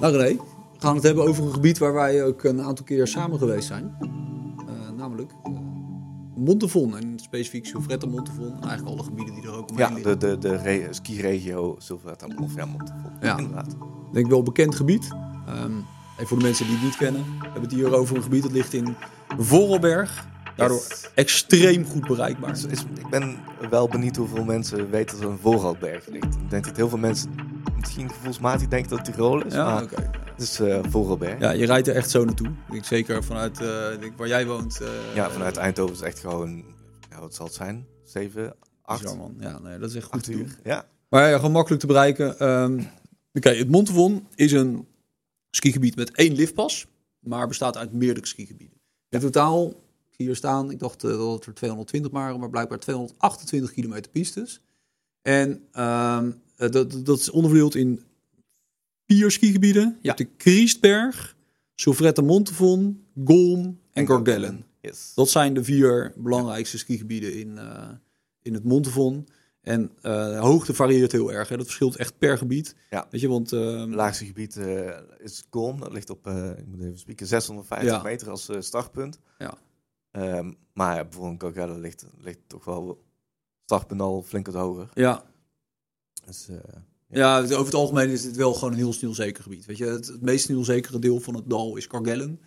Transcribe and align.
Nou 0.00 0.16
René, 0.16 0.36
we 0.36 0.78
gaan 0.78 0.94
het 0.94 1.04
hebben 1.04 1.24
over 1.24 1.44
een 1.44 1.52
gebied 1.52 1.78
waar 1.78 1.92
wij 1.92 2.24
ook 2.24 2.44
een 2.44 2.62
aantal 2.62 2.84
keer 2.84 3.06
samen 3.06 3.38
geweest 3.38 3.66
zijn. 3.66 3.96
Uh, 4.00 4.90
namelijk 4.96 5.32
uh, 5.44 5.58
Montevon 6.36 6.96
en 6.96 7.18
specifiek 7.18 7.66
Silvretta 7.66 8.06
Montevon. 8.06 8.52
En 8.52 8.68
eigenlijk 8.68 8.88
alle 8.88 9.02
gebieden 9.02 9.34
die 9.34 9.44
er 9.44 9.54
ook 9.54 9.70
omheen 9.70 9.88
ja, 9.88 9.94
liggen. 9.94 10.18
de, 10.18 10.38
de, 10.38 10.48
de 10.48 10.56
re 10.56 10.86
ski-regio 10.90 11.74
Silvretta 11.78 12.26
of 12.26 12.54
ja, 12.54 12.64
Montevon. 12.64 13.12
Ja, 13.20 13.38
inderdaad. 13.38 13.76
Denk 14.12 14.26
wel 14.26 14.38
een 14.38 14.44
bekend 14.44 14.74
gebied. 14.74 15.08
Um, 15.48 15.84
en 16.18 16.26
voor 16.26 16.38
de 16.38 16.44
mensen 16.44 16.66
die 16.66 16.74
het 16.74 16.84
niet 16.84 16.96
kennen, 16.96 17.22
we 17.22 17.42
hebben 17.42 17.62
het 17.62 17.72
hier 17.72 17.94
over 17.94 18.16
een 18.16 18.22
gebied 18.22 18.42
dat 18.42 18.52
ligt 18.52 18.72
in 18.72 18.94
Vorelberg. 19.38 20.28
Daardoor 20.56 21.10
extreem 21.14 21.84
goed 21.84 22.06
bereikbaar. 22.06 22.50
Is, 22.50 22.64
is, 22.64 22.80
ik 22.80 23.08
ben 23.10 23.36
wel 23.70 23.88
benieuwd 23.88 24.16
hoeveel 24.16 24.44
mensen 24.44 24.90
weten 24.90 25.16
dat 25.16 25.24
er 25.24 25.30
een 25.30 25.38
Voralberg 25.38 26.06
ligt. 26.06 26.34
Ik 26.34 26.50
denk 26.50 26.64
dat 26.64 26.76
heel 26.76 26.88
veel 26.88 26.98
mensen 26.98 27.30
misschien 27.80 28.10
gevoelsmatig 28.10 28.68
denken 28.68 28.90
dat 28.90 29.06
het 29.06 29.14
Tirol 29.14 29.44
is. 29.44 29.52
Ja, 29.52 29.82
oké. 29.82 29.94
Okay. 29.94 30.10
Het 30.32 30.42
is 30.42 30.60
uh, 30.60 30.78
Voralberg. 30.88 31.40
Ja, 31.40 31.50
je 31.50 31.66
rijdt 31.66 31.88
er 31.88 31.94
echt 31.94 32.10
zo 32.10 32.24
naartoe. 32.24 32.50
Ik, 32.70 32.84
zeker 32.84 33.24
vanuit 33.24 33.60
uh, 33.60 33.68
waar 34.16 34.28
jij 34.28 34.46
woont. 34.46 34.80
Uh, 34.82 34.88
ja, 35.14 35.30
vanuit 35.30 35.56
Eindhoven 35.56 35.94
is 35.94 36.00
echt 36.00 36.18
gewoon, 36.18 36.64
ja, 37.10 37.20
wat 37.20 37.34
zal 37.34 37.46
het 37.46 37.54
zijn? 37.54 37.86
7, 38.04 38.54
8? 38.82 39.02
Ja, 39.02 39.14
man. 39.14 39.36
Ja, 39.38 39.58
nee, 39.58 39.78
dat 39.78 39.90
is 39.90 39.96
echt 39.96 40.06
goed 40.06 40.22
te 40.22 40.30
doen. 40.30 40.52
Ja. 40.64 40.86
Maar 41.08 41.28
ja, 41.28 41.36
gewoon 41.36 41.52
makkelijk 41.52 41.80
te 41.80 41.86
bereiken. 41.86 42.48
Um, 42.48 42.88
Oké, 43.32 43.50
het 43.50 43.68
Montevon 43.68 44.26
is 44.34 44.52
een 44.52 44.86
skigebied 45.50 45.96
met 45.96 46.10
één 46.10 46.34
liftpas, 46.34 46.86
maar 47.20 47.48
bestaat 47.48 47.76
uit 47.76 47.92
meerdere 47.92 48.26
skigebieden. 48.26 48.80
In 49.08 49.20
totaal 49.20 49.74
hier 50.16 50.36
staan. 50.36 50.70
Ik 50.70 50.78
dacht 50.78 51.04
uh, 51.04 51.10
dat 51.10 51.32
het 51.32 51.46
er 51.46 51.54
220 51.54 52.12
waren, 52.12 52.40
maar 52.40 52.50
blijkbaar 52.50 52.78
228 52.78 53.72
kilometer 53.72 54.10
pistes. 54.10 54.60
En 55.22 55.62
uh, 55.74 56.26
dat, 56.56 57.04
dat 57.04 57.18
is 57.18 57.30
onderverdeeld 57.30 57.74
in 57.74 58.02
vier 59.06 59.30
skigebieden. 59.30 59.82
Je 59.82 60.08
ja. 60.08 60.14
hebt 60.14 60.18
de 60.18 60.36
Kriestberg, 60.36 61.36
Silvretta 61.74 62.22
Montevon, 62.22 63.04
Golm 63.24 63.80
en 63.92 64.06
Gorgellen. 64.06 64.64
Yes. 64.80 65.12
Dat 65.14 65.28
zijn 65.28 65.54
de 65.54 65.64
vier 65.64 66.12
belangrijkste 66.16 66.78
skigebieden 66.78 67.38
in, 67.38 67.48
uh, 67.56 67.88
in 68.42 68.54
het 68.54 68.64
Montevon. 68.64 69.28
En 69.60 69.82
uh, 69.82 70.02
de 70.02 70.36
hoogte 70.36 70.74
varieert 70.74 71.12
heel 71.12 71.32
erg. 71.32 71.48
Hè. 71.48 71.56
Dat 71.56 71.66
verschilt 71.66 71.96
echt 71.96 72.18
per 72.18 72.38
gebied. 72.38 72.76
Ja. 72.90 73.06
Weet 73.10 73.20
je, 73.20 73.28
want, 73.28 73.52
uh, 73.52 73.80
het 73.80 73.94
laagste 73.94 74.24
gebied 74.24 74.56
uh, 74.56 74.96
is 75.18 75.46
Golm. 75.50 75.80
Dat 75.80 75.92
ligt 75.92 76.10
op, 76.10 76.26
ik 76.58 76.66
moet 76.66 76.80
even 76.80 76.98
spieken, 76.98 77.26
650 77.26 77.90
ja. 77.90 78.02
meter 78.02 78.30
als 78.30 78.48
startpunt. 78.58 79.18
Ja. 79.38 79.54
Um, 80.12 80.56
maar 80.72 81.08
bijvoorbeeld 81.08 81.42
Gorgella 81.42 81.78
ligt, 81.78 82.06
ligt 82.18 82.38
toch 82.46 82.64
wel 82.64 83.04
startpunt 83.70 84.00
al 84.00 84.22
flink 84.22 84.46
wat 84.46 84.54
hoger. 84.54 84.88
Ja. 84.94 85.24
Dus, 86.26 86.48
uh, 86.48 86.56
ja. 87.08 87.38
ja. 87.38 87.42
over 87.42 87.64
het 87.64 87.74
algemeen 87.74 88.08
is 88.08 88.24
het 88.24 88.36
wel 88.36 88.54
gewoon 88.54 88.70
een 88.70 88.78
heel 88.78 88.92
sneeuwzeker 88.92 89.42
gebied. 89.42 89.64
Weet 89.66 89.76
je, 89.76 89.84
het, 89.84 90.06
het 90.06 90.20
meest 90.20 90.44
sneeuwzekere 90.44 90.98
deel 90.98 91.20
van 91.20 91.34
het 91.34 91.50
dal 91.50 91.76
is 91.76 91.86
Kargellen. 91.86 92.40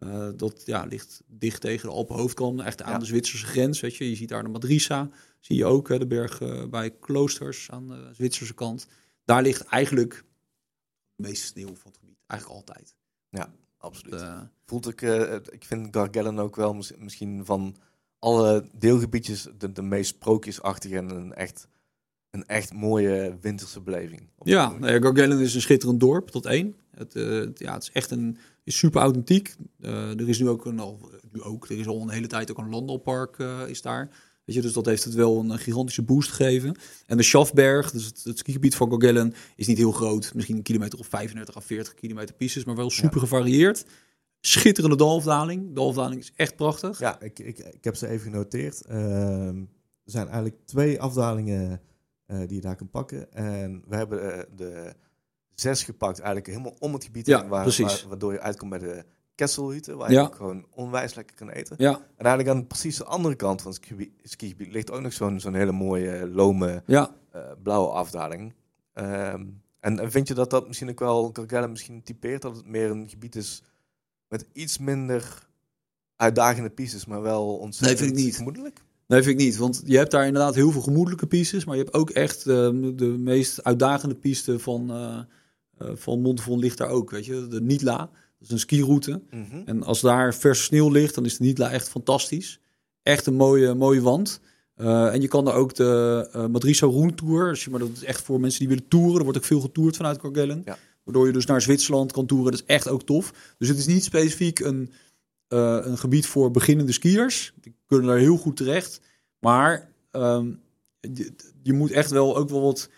Uh, 0.00 0.28
dat 0.36 0.62
ja, 0.64 0.84
ligt 0.84 1.22
dicht 1.26 1.60
tegen 1.60 1.88
de 1.88 1.94
Alpenhoofdkant, 1.94 2.60
echt 2.60 2.82
aan 2.82 2.92
ja. 2.92 2.98
de 2.98 3.04
Zwitserse 3.04 3.46
grens. 3.46 3.80
Weet 3.80 3.96
je. 3.96 4.08
je 4.08 4.16
ziet 4.16 4.28
daar 4.28 4.42
de 4.42 4.48
Madrisa, 4.48 5.10
zie 5.40 5.56
je 5.56 5.64
ook, 5.64 5.88
hè, 5.88 5.98
de 5.98 6.06
berg 6.06 6.40
uh, 6.40 6.64
bij 6.66 6.90
Kloosters 6.90 7.70
aan 7.70 7.88
de 7.88 8.08
Zwitserse 8.12 8.54
kant. 8.54 8.86
Daar 9.24 9.42
ligt 9.42 9.64
eigenlijk 9.64 10.24
de 11.14 11.22
meeste 11.22 11.46
sneeuw 11.46 11.74
van 11.74 11.90
het 11.90 11.98
gebied, 11.98 12.18
eigenlijk 12.26 12.60
altijd. 12.60 12.94
Ja, 13.28 13.52
absoluut. 13.78 14.24
Voelt 14.66 14.88
ik, 14.88 15.00
ik 15.50 15.64
vind 15.64 15.88
Gargellen 15.90 16.38
ook 16.38 16.56
wel 16.56 16.74
mis, 16.74 16.92
misschien 16.96 17.44
van 17.44 17.76
alle 18.18 18.68
deelgebiedjes 18.78 19.48
de, 19.58 19.72
de 19.72 19.82
meest 19.82 20.08
sprookjesachtige 20.08 20.96
en 20.96 21.10
een 21.10 21.34
echt, 21.34 21.68
een 22.30 22.46
echt 22.46 22.72
mooie 22.72 23.36
winterse 23.40 23.80
beleving. 23.80 24.28
Ja, 24.42 24.78
nou 24.78 24.92
ja, 24.92 25.00
Gargellen 25.00 25.40
is 25.40 25.54
een 25.54 25.60
schitterend 25.60 26.00
dorp, 26.00 26.30
tot 26.30 26.46
één. 26.46 26.76
Het, 26.90 27.14
uh, 27.14 27.40
het, 27.40 27.58
ja, 27.58 27.72
het 27.72 27.82
is 27.82 27.90
echt 27.92 28.10
een, 28.10 28.38
is 28.64 28.78
super 28.78 29.00
authentiek. 29.00 29.54
Uh, 29.80 30.20
er 30.20 30.28
is 30.28 30.38
nu 30.38 30.48
ook, 30.48 30.64
een, 30.64 30.78
al, 30.78 31.10
nu 31.32 31.42
ook, 31.42 31.68
er 31.68 31.78
is 31.78 31.86
al 31.86 32.02
een 32.02 32.10
hele 32.10 32.26
tijd 32.26 32.50
ook 32.50 32.58
een 32.58 32.70
landalpark 32.70 33.38
is 33.66 33.82
daar. 33.82 34.10
Weet 34.46 34.56
je, 34.56 34.62
dus 34.62 34.72
dat 34.72 34.86
heeft 34.86 35.04
het 35.04 35.14
wel 35.14 35.38
een 35.38 35.58
gigantische 35.58 36.02
boost 36.02 36.30
gegeven. 36.30 36.76
En 37.06 37.16
de 37.16 37.22
Schafberg, 37.22 37.90
dus 37.90 38.04
het, 38.04 38.20
het 38.24 38.38
skigebied 38.38 38.74
van 38.74 38.88
Gorgellen, 38.88 39.34
is 39.56 39.66
niet 39.66 39.78
heel 39.78 39.92
groot. 39.92 40.34
Misschien 40.34 40.56
een 40.56 40.62
kilometer 40.62 40.98
of 40.98 41.06
35 41.06 41.56
à 41.56 41.60
40 41.60 41.94
kilometer 41.94 42.34
pistes, 42.34 42.64
maar 42.64 42.76
wel 42.76 42.90
super 42.90 43.14
ja. 43.14 43.20
gevarieerd. 43.20 43.84
Schitterende 44.46 44.96
dalafdaling. 44.96 45.66
De 45.68 45.72
dalafdaling 45.72 46.20
is 46.20 46.32
echt 46.36 46.56
prachtig. 46.56 46.98
Ja, 46.98 47.20
ik, 47.20 47.38
ik, 47.38 47.58
ik 47.58 47.84
heb 47.84 47.96
ze 47.96 48.08
even 48.08 48.30
genoteerd. 48.30 48.82
Uh, 48.90 49.46
er 49.46 49.64
zijn 50.04 50.26
eigenlijk 50.26 50.56
twee 50.64 51.00
afdalingen 51.00 51.80
uh, 52.26 52.38
die 52.38 52.54
je 52.54 52.60
daar 52.60 52.76
kan 52.76 52.90
pakken. 52.90 53.32
En 53.32 53.82
we 53.88 53.96
hebben 53.96 54.24
uh, 54.24 54.42
de 54.56 54.94
zes 55.54 55.82
gepakt, 55.84 56.18
eigenlijk 56.18 56.46
helemaal 56.46 56.76
om 56.78 56.92
het 56.92 57.04
gebied 57.04 57.26
ja, 57.26 57.40
heen, 57.40 57.48
waar, 57.48 57.62
precies. 57.62 58.00
waar, 58.00 58.08
waardoor 58.08 58.32
je 58.32 58.40
uitkomt 58.40 58.70
bij 58.70 58.78
de 58.78 59.04
Kesselhütte, 59.34 59.92
waar 59.96 60.10
je 60.10 60.16
Ja. 60.16 60.30
gewoon 60.34 60.66
onwijs 60.74 61.14
lekker 61.14 61.36
kan 61.36 61.50
eten. 61.50 61.76
Ja, 61.78 61.92
En 62.16 62.24
eigenlijk 62.24 62.56
aan 62.56 62.66
precies 62.66 62.96
de 62.96 63.04
andere 63.04 63.34
kant 63.34 63.62
van 63.62 63.70
het 63.70 63.80
skigebied, 63.80 64.10
skigebied 64.22 64.72
ligt 64.72 64.90
ook 64.90 65.00
nog 65.00 65.12
zo'n 65.12 65.40
zo'n 65.40 65.54
hele 65.54 65.72
mooie, 65.72 66.28
lome, 66.28 66.82
ja. 66.86 67.10
eh, 67.30 67.40
blauwe 67.62 67.88
afdaling. 67.92 68.54
Ehm, 68.92 69.44
en, 69.80 69.98
en 70.00 70.10
vind 70.10 70.28
je 70.28 70.34
dat 70.34 70.50
dat 70.50 70.66
misschien 70.66 70.90
ook 70.90 70.98
wel 70.98 71.30
Gorgellen 71.32 71.70
misschien 71.70 72.02
typeert, 72.02 72.42
dat 72.42 72.56
het 72.56 72.66
meer 72.66 72.90
een 72.90 73.08
gebied 73.08 73.36
is 73.36 73.62
met 74.28 74.46
iets 74.52 74.78
minder 74.78 75.48
uitdagende 76.16 76.70
pistes, 76.70 77.06
maar 77.06 77.22
wel 77.22 77.56
ontzettend 77.56 77.98
vind 78.00 78.18
ik 78.18 78.24
niet. 78.24 78.36
gemoedelijk? 78.36 78.84
Nee, 79.06 79.22
vind 79.22 79.40
ik 79.40 79.46
niet. 79.46 79.56
Want 79.56 79.82
je 79.84 79.96
hebt 79.96 80.10
daar 80.10 80.26
inderdaad 80.26 80.54
heel 80.54 80.70
veel 80.70 80.80
gemoedelijke 80.80 81.26
pistes. 81.26 81.64
Maar 81.64 81.76
je 81.76 81.82
hebt 81.82 81.94
ook 81.94 82.10
echt 82.10 82.38
eh, 82.38 82.70
de 82.94 83.14
meest 83.18 83.64
uitdagende 83.64 84.14
piste 84.14 84.58
van, 84.58 84.90
eh 84.90 85.18
eh, 85.78 85.88
van 85.94 86.20
Montevon 86.20 86.58
ligt 86.58 86.78
daar 86.78 86.88
ook. 86.88 87.10
Weet 87.10 87.24
je, 87.24 87.46
de 87.48 87.60
Nitla. 87.60 87.96
Dat 88.38 88.48
is 88.48 88.50
een 88.50 88.58
skiroute. 88.58 89.22
Mhm. 89.30 89.62
En 89.64 89.82
als 89.82 90.00
daar 90.00 90.34
verse 90.34 90.62
sneeuw 90.62 90.90
ligt, 90.90 91.14
dan 91.14 91.24
is 91.24 91.36
de 91.36 91.44
Nitla 91.44 91.70
echt 91.70 91.88
fantastisch. 91.88 92.60
Echt 93.02 93.26
een 93.26 93.34
mooie, 93.34 93.74
mooie 93.74 94.00
wand. 94.00 94.40
Eh, 94.74 95.14
en 95.14 95.20
je 95.20 95.28
kan 95.28 95.44
daar 95.44 95.54
ook 95.54 95.74
de 95.74 96.28
uh, 96.36 96.46
Madriso 96.46 96.88
Roen 96.90 97.14
Tour. 97.14 97.48
Dus, 97.48 97.68
maar 97.68 97.80
dat 97.80 97.90
is 97.92 98.04
echt 98.04 98.22
voor 98.22 98.40
mensen 98.40 98.58
die 98.58 98.68
willen 98.68 98.88
toeren. 98.88 99.16
Er 99.16 99.22
wordt 99.22 99.38
ook 99.38 99.44
veel 99.44 99.60
getoerd 99.60 99.96
vanuit 99.96 100.18
Korgellen. 100.18 100.62
Ja. 100.64 100.78
Waardoor 101.06 101.26
je 101.26 101.32
dus 101.32 101.46
naar 101.46 101.62
Zwitserland 101.62 102.12
kan 102.12 102.26
toeren. 102.26 102.50
Dat 102.50 102.60
is 102.60 102.66
echt 102.66 102.88
ook 102.88 103.02
tof. 103.02 103.54
Dus 103.58 103.68
het 103.68 103.78
is 103.78 103.86
niet 103.86 104.04
specifiek 104.04 104.58
een, 104.58 104.92
eh, 105.48 105.78
een 105.82 105.98
gebied 105.98 106.26
voor 106.26 106.50
beginnende 106.50 106.92
skiers. 106.92 107.52
Die 107.60 107.74
kunnen 107.86 108.06
daar 108.06 108.18
heel 108.18 108.36
goed 108.36 108.56
terecht. 108.56 109.00
Maar 109.38 109.90
ehm, 110.10 110.52
je, 111.00 111.32
je 111.62 111.72
moet 111.72 111.90
echt 111.90 112.10
wel 112.10 112.36
ook 112.36 112.48
wel 112.48 112.62
wat 112.62 112.88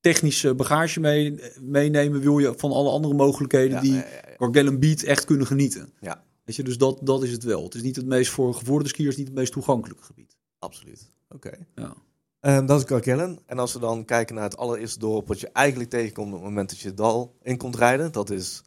technische 0.00 0.54
bagage 0.54 1.00
mee, 1.00 1.40
meenemen. 1.60 2.20
Wil 2.20 2.38
je 2.38 2.54
van 2.56 2.72
alle 2.72 2.90
andere 2.90 3.14
mogelijkheden 3.14 3.76
Ja, 3.76 3.80
die 3.80 3.92
ja, 3.92 4.62
ja, 4.62 4.72
biedt 4.72 5.04
echt 5.04 5.24
kunnen 5.24 5.46
genieten. 5.46 5.92
Ja. 6.00 6.24
Weet 6.44 6.56
je, 6.56 6.62
dus 6.62 6.78
dat, 6.78 6.98
dat 7.02 7.22
is 7.22 7.32
het 7.32 7.44
wel. 7.44 7.64
Het 7.64 7.74
is 7.74 7.82
niet 7.82 7.96
het 7.96 8.06
meest 8.06 8.30
voor 8.30 8.54
gevorderde 8.54 8.88
skiers, 8.88 9.16
niet 9.16 9.26
het 9.26 9.36
meest 9.36 9.52
toegankelijke 9.52 10.04
gebied. 10.04 10.36
Absoluut. 10.58 11.10
Oké. 11.28 11.58
Ja. 11.74 11.94
Ehm, 12.40 12.66
dat 12.66 12.78
is 12.80 12.86
Gargellen. 12.86 13.38
En 13.46 13.58
als 13.58 13.72
we 13.72 13.78
dan 13.78 14.04
kijken 14.04 14.34
naar 14.34 14.44
het 14.44 14.56
allereerste 14.56 14.98
dorp 14.98 15.28
wat 15.28 15.40
je 15.40 15.50
eigenlijk 15.52 15.90
tegenkomt 15.90 16.28
op 16.28 16.34
het 16.34 16.42
moment 16.42 16.68
dat 16.70 16.78
je 16.78 16.88
het 16.88 16.96
dal 16.96 17.34
in 17.42 17.56
komt 17.56 17.76
rijden, 17.76 18.12
dat 18.12 18.30
is 18.30 18.62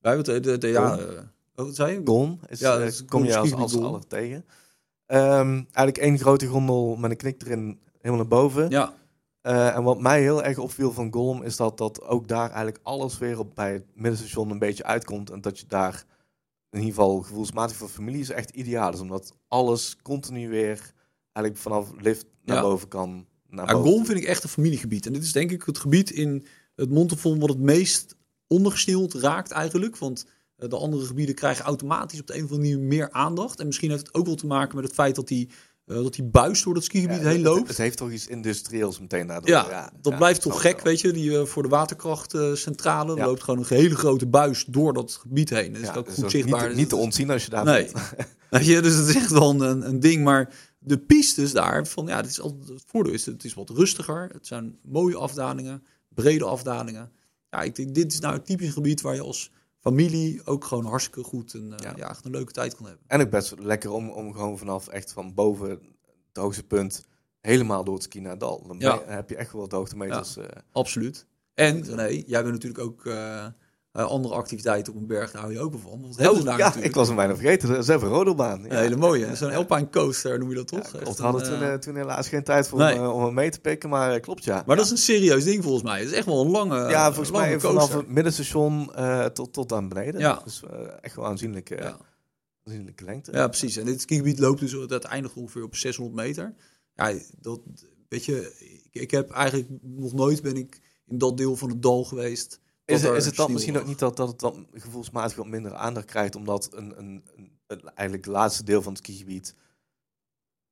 Wij 0.00 0.14
hebben 0.14 0.34
het, 0.34 0.44
de, 0.44 0.58
de, 0.58 0.68
ja, 0.68 0.98
eh, 0.98 1.22
wat 1.54 1.74
zei 1.74 1.92
je? 1.92 2.00
Gon. 2.04 2.40
Is, 2.48 2.60
Ja, 2.60 2.78
dat 2.78 2.88
is 2.88 3.04
kom 3.04 3.24
je 3.24 3.36
als, 3.36 3.52
als 3.52 3.78
aller 3.80 4.06
tegen. 4.06 4.44
Ehm, 5.06 5.54
eigenlijk 5.54 5.98
één 5.98 6.18
grote 6.18 6.46
gondel 6.46 6.96
met 6.96 7.10
een 7.10 7.16
knik 7.16 7.42
erin 7.42 7.78
helemaal 7.96 8.16
naar 8.16 8.38
boven. 8.40 8.70
Ja, 8.70 8.92
Eh, 9.40 9.76
en 9.76 9.82
wat 9.82 10.00
mij 10.00 10.20
heel 10.20 10.42
erg 10.42 10.58
opviel 10.58 10.92
van 10.92 11.12
Golm 11.12 11.42
is 11.42 11.56
dat, 11.56 11.78
dat 11.78 12.02
ook 12.02 12.28
daar 12.28 12.46
eigenlijk 12.46 12.78
alles 12.82 13.18
weer 13.18 13.38
op 13.38 13.54
bij 13.54 13.72
het 13.72 13.84
middenstation 13.94 14.50
een 14.50 14.58
beetje 14.58 14.84
uitkomt. 14.84 15.30
En 15.30 15.40
dat 15.40 15.58
je 15.58 15.66
daar 15.66 16.04
in 16.70 16.78
ieder 16.78 16.94
geval 16.94 17.20
gevoelsmatig 17.20 17.76
voor 17.76 17.88
familie 17.88 18.20
is 18.20 18.30
echt 18.30 18.50
ideaal. 18.50 18.92
is 18.92 19.00
omdat 19.00 19.32
alles 19.48 19.96
continu 20.02 20.48
weer 20.48 20.92
eigenlijk 21.34 21.56
vanaf 21.56 21.88
lift 22.00 22.24
naar 22.44 22.56
Ja. 22.56 22.62
boven 22.62 22.88
kan. 22.88 23.26
Naar 23.48 23.66
boven. 23.66 23.90
Golm 23.90 24.06
vind 24.06 24.18
ik 24.18 24.24
echt 24.24 24.42
een 24.42 24.48
familiegebied. 24.48 25.06
En 25.06 25.12
dit 25.12 25.22
is 25.22 25.32
denk 25.32 25.50
ik 25.50 25.62
het 25.62 25.78
gebied 25.78 26.10
in 26.10 26.46
het 26.76 26.90
Montefon 26.90 27.38
wat 27.38 27.48
het 27.48 27.58
meest 27.58 28.14
ondergesneeuwd 28.46 29.14
raakt 29.14 29.50
eigenlijk. 29.50 29.96
Want 29.98 30.26
eh, 30.56 30.68
de 30.68 30.76
andere 30.76 31.04
gebieden 31.04 31.34
krijgen 31.34 31.64
automatisch 31.64 32.20
op 32.20 32.26
de 32.26 32.36
een 32.36 32.44
of 32.44 32.50
andere 32.50 32.70
manier 32.70 32.86
meer 32.86 33.10
aandacht. 33.10 33.60
En 33.60 33.66
misschien 33.66 33.90
heeft 33.90 34.06
het 34.06 34.14
ook 34.14 34.26
wel 34.26 34.34
te 34.34 34.46
maken 34.46 34.76
met 34.76 34.84
het 34.84 34.94
feit 34.94 35.14
dat 35.14 35.28
die, 35.28 35.48
eh, 35.86 35.96
dat 35.96 36.14
die 36.14 36.24
buis 36.24 36.62
door 36.62 36.74
dat 36.74 36.84
skigebied 36.84 37.20
Ja, 37.20 37.28
heen 37.28 37.42
loopt. 37.42 37.68
Het, 37.68 37.76
heeft 37.76 37.96
toch 37.96 38.10
iets 38.10 38.26
industrieels 38.26 39.00
meteen 39.00 39.26
daardoor. 39.26 39.48
Ja, 39.48 39.92
dat 40.00 40.12
ja, 40.12 40.18
blijft 40.18 40.40
toch 40.40 40.60
gek, 40.60 40.80
weet 40.80 41.00
je. 41.00 41.12
Die, 41.12 41.38
eh, 41.38 41.44
voor 41.44 41.62
de 41.62 41.68
waterkrachtcentrale 41.68 43.16
er 43.20 43.26
loopt 43.26 43.42
gewoon 43.42 43.58
een 43.60 43.66
hele 43.76 43.94
grote 43.96 44.26
buis 44.26 44.64
door 44.64 44.92
dat 44.92 45.12
gebied 45.12 45.50
heen. 45.50 45.72
Dat 45.72 45.82
is 45.82 45.94
ook 45.94 46.06
dus 46.06 46.14
goed 46.14 46.30
zichtbaar. 46.30 46.60
Niet, 46.60 46.68
Dus 46.68 46.78
niet 46.78 46.88
te 46.88 46.96
ontzien 46.96 47.30
als 47.30 47.44
je 47.44 47.50
daar 47.50 47.64
Nee. 47.64 47.90
bent. 47.92 48.66
Je, 48.66 48.80
dus 48.82 48.94
het 48.96 49.06
is 49.08 49.14
echt 49.14 49.30
wel 49.30 49.62
een, 49.62 49.88
een 49.88 50.00
ding. 50.00 50.24
Maar 50.24 50.54
de 50.84 50.98
pistes 50.98 51.52
daar, 51.52 51.86
van 51.86 52.06
ja, 52.06 52.22
dit 52.22 52.30
is 52.30 52.40
altijd, 52.40 52.68
het 52.68 52.82
voordeel 52.86 53.12
is, 53.12 53.26
het 53.26 53.44
is 53.44 53.54
wat 53.54 53.70
rustiger. 53.70 54.28
Het 54.32 54.46
zijn 54.46 54.78
mooie 54.82 55.16
afdalingen, 55.16 55.84
brede 56.08 56.44
afdalingen. 56.44 57.12
Ja, 57.50 57.62
ik 57.62 57.74
denk, 57.74 57.94
dit 57.94 58.12
is 58.12 58.20
nou 58.20 58.34
het 58.34 58.46
typische 58.46 58.72
gebied 58.72 59.00
waar 59.00 59.14
je 59.14 59.20
als 59.22 59.50
familie 59.80 60.46
ook 60.46 60.64
gewoon 60.64 60.84
hartstikke 60.84 61.22
goed 61.22 61.52
een, 61.54 61.72
eh, 61.72 61.78
Ja. 61.84 61.92
ja. 61.96 62.08
echt 62.10 62.24
een 62.24 62.30
leuke 62.30 62.52
tijd 62.52 62.74
kan 62.76 62.86
hebben. 62.86 63.04
En 63.06 63.20
ook 63.20 63.30
best 63.30 63.54
lekker 63.58 63.90
om, 63.90 64.10
om 64.10 64.32
gewoon 64.32 64.58
vanaf 64.58 64.88
echt 64.88 65.12
van 65.12 65.34
boven 65.34 65.68
het 65.70 65.80
hoogste 66.32 66.62
punt 66.62 67.06
helemaal 67.40 67.84
door 67.84 67.94
het 67.94 68.02
ski 68.02 68.20
naar 68.20 68.30
het 68.30 68.40
dal. 68.40 68.66
Dan 68.66 68.78
Ja. 68.78 68.94
je- 68.94 69.00
heb 69.12 69.28
je 69.30 69.36
echt 69.36 69.52
wel 69.52 69.60
wat 69.60 69.72
hoogtemeters. 69.72 70.36
eh, 70.36 70.44
Absoluut. 70.72 71.26
En 71.54 71.82
René, 71.84 72.22
jij 72.26 72.42
bent 72.42 72.52
natuurlijk 72.54 72.84
ook 72.84 73.06
eh, 73.06 73.46
uh, 73.96 74.04
andere 74.04 74.34
activiteiten 74.34 74.92
op 74.92 74.98
een 74.98 75.06
berg, 75.06 75.30
daar 75.30 75.40
hou 75.40 75.52
je 75.52 75.60
ook 75.60 75.72
wel 75.72 75.80
van. 75.80 76.14
Daar 76.16 76.32
ja, 76.32 76.42
natuurlijk. 76.42 76.84
ik 76.84 76.94
was 76.94 77.06
hem 77.06 77.16
bijna 77.16 77.36
vergeten. 77.36 77.84
Ze 77.84 77.90
hebben 77.90 78.08
een 78.08 78.14
rodelbaan. 78.14 78.64
Ja. 78.68 78.76
hele 78.76 78.96
mooie. 78.96 79.36
Zo'n 79.36 79.52
Alpine 79.52 79.88
coaster 79.90 80.38
noem 80.38 80.48
je 80.48 80.54
dat 80.54 80.66
toch? 80.66 80.92
Ja, 80.92 81.22
hadden 81.22 81.42
toen, 81.42 81.62
uh, 81.62 81.74
toen 81.74 81.96
helaas 81.96 82.28
geen 82.28 82.44
tijd 82.44 82.68
voor 82.68 82.78
nee. 82.78 83.10
om, 83.10 83.24
hem 83.24 83.34
mee 83.34 83.50
te 83.50 83.60
pikken, 83.60 83.88
maar 83.88 84.20
klopt 84.20 84.44
ja. 84.44 84.62
Maar 84.66 84.76
dat 84.76 84.84
is 84.84 84.90
een 84.90 84.96
serieus 84.96 85.44
ding 85.44 85.62
volgens 85.62 85.82
mij. 85.82 85.98
Het 85.98 86.08
is 86.08 86.14
echt 86.14 86.26
wel 86.26 86.40
een 86.40 86.50
lange 86.50 86.88
Ja, 86.88 87.06
volgens 87.06 87.30
mij 87.30 87.50
coaster. 87.50 87.70
vanaf 87.70 87.94
het 87.94 88.08
middenstation 88.08 88.90
tot, 89.32 89.52
tot 89.52 89.72
aan 89.72 89.88
beneden. 89.88 90.20
Ja. 90.20 90.40
Dus 90.44 90.62
echt 91.00 91.16
wel 91.16 91.26
aanzienlijke, 91.26 91.96
aanzienlijke 92.64 93.04
lengte. 93.04 93.32
Ja, 93.32 93.48
precies. 93.48 93.76
En 93.76 93.84
dit 93.84 94.00
skigebied 94.00 94.38
loopt 94.38 94.60
dus 94.60 94.76
uiteindelijk 94.90 95.36
ongeveer 95.36 95.62
op 95.62 95.76
600 95.76 96.16
meter. 96.16 96.54
Ja, 96.94 97.12
dat, 97.40 97.60
weet 98.08 98.24
je, 98.24 98.54
ik, 98.90 99.02
ik 99.02 99.10
heb 99.10 99.30
eigenlijk 99.30 99.68
nog 99.82 100.12
nooit 100.12 100.42
ben 100.42 100.56
ik 100.56 100.80
in 101.06 101.18
dat 101.18 101.36
deel 101.36 101.56
van 101.56 101.68
het 101.68 101.82
dal 101.82 102.04
geweest 102.04 102.60
is, 102.84 103.02
is 103.02 103.26
het 103.26 103.36
dan 103.36 103.52
misschien 103.52 103.78
ook 103.78 103.86
niet 103.86 103.98
dat, 103.98 104.16
dat 104.16 104.28
het 104.28 104.40
dan 104.40 104.66
gevoelsmatig 104.72 105.36
wat 105.36 105.46
minder 105.46 105.74
aandacht 105.74 106.06
krijgt, 106.06 106.36
omdat 106.36 106.68
een, 106.72 106.98
een, 106.98 107.24
een, 107.66 107.82
eigenlijk 107.94 108.24
het 108.24 108.34
laatste 108.34 108.64
deel 108.64 108.82
van 108.82 108.92
het 108.92 109.02
skigebied 109.04 109.54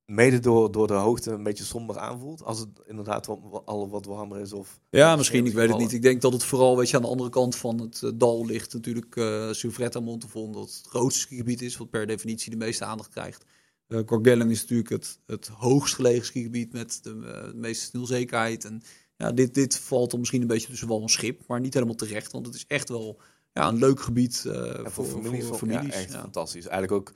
mede 0.05 0.39
door, 0.39 0.71
door 0.71 0.87
de 0.87 0.93
hoogte 0.93 1.31
een 1.31 1.43
beetje 1.43 1.63
somber 1.63 1.97
aanvoelt, 1.97 2.43
als 2.43 2.59
het 2.59 2.69
inderdaad 2.85 3.25
wat, 3.25 3.61
al 3.65 3.89
wat 3.89 4.05
warmer 4.05 4.39
is? 4.39 4.53
Of 4.53 4.79
ja, 4.89 5.15
misschien, 5.15 5.45
ik 5.45 5.53
weet 5.53 5.69
het 5.69 5.77
niet. 5.77 5.93
Ik 5.93 6.01
denk 6.01 6.21
dat 6.21 6.33
het 6.33 6.43
vooral 6.43 6.77
weet 6.77 6.89
je, 6.89 6.95
aan 6.95 7.01
de 7.01 7.07
andere 7.07 7.29
kant 7.29 7.55
van 7.55 7.79
het 7.79 8.01
uh, 8.03 8.11
dal 8.15 8.45
ligt 8.45 8.73
natuurlijk 8.73 9.15
uh, 9.15 9.51
Silvretta 9.51 9.99
Montevon, 9.99 10.51
dat 10.51 10.63
het 10.63 10.87
grootste 10.87 11.21
skigebied 11.21 11.61
is, 11.61 11.77
wat 11.77 11.89
per 11.89 12.07
definitie 12.07 12.51
de 12.51 12.57
meeste 12.57 12.85
aandacht 12.85 13.09
krijgt. 13.09 13.45
Uh, 13.87 14.03
Corgellen 14.05 14.49
is 14.49 14.61
natuurlijk 14.61 14.89
het, 14.89 15.19
het 15.25 15.47
hoogst 15.47 15.95
gelegen 15.95 16.25
skigebied 16.25 16.73
met 16.73 16.99
de, 17.03 17.51
meeste 17.55 17.85
stilzekerheid 17.85 18.65
en 18.65 18.81
ja, 19.23 19.31
dit, 19.31 19.53
dit 19.53 19.77
valt 19.77 20.11
dan 20.11 20.19
misschien 20.19 20.41
een 20.41 20.47
beetje 20.47 20.67
tussen 20.67 20.87
wel 20.87 21.01
een 21.01 21.09
schip, 21.09 21.41
maar 21.47 21.59
niet 21.59 21.73
helemaal 21.73 21.95
terecht. 21.95 22.31
Want 22.31 22.45
het 22.45 22.55
is 22.55 22.65
echt 22.67 22.89
wel 22.89 23.17
ja, 23.53 23.67
een 23.67 23.77
leuk 23.77 24.01
gebied 24.01 24.43
uh, 24.47 24.53
voor, 24.83 25.05
voor, 25.05 25.21
families. 25.23 25.45
Voor 25.45 25.57
families. 25.57 25.93
Ja, 25.93 26.01
echt 26.01 26.15
fantastisch. 26.15 26.67
Eigenlijk 26.67 26.91
ook, 26.91 27.13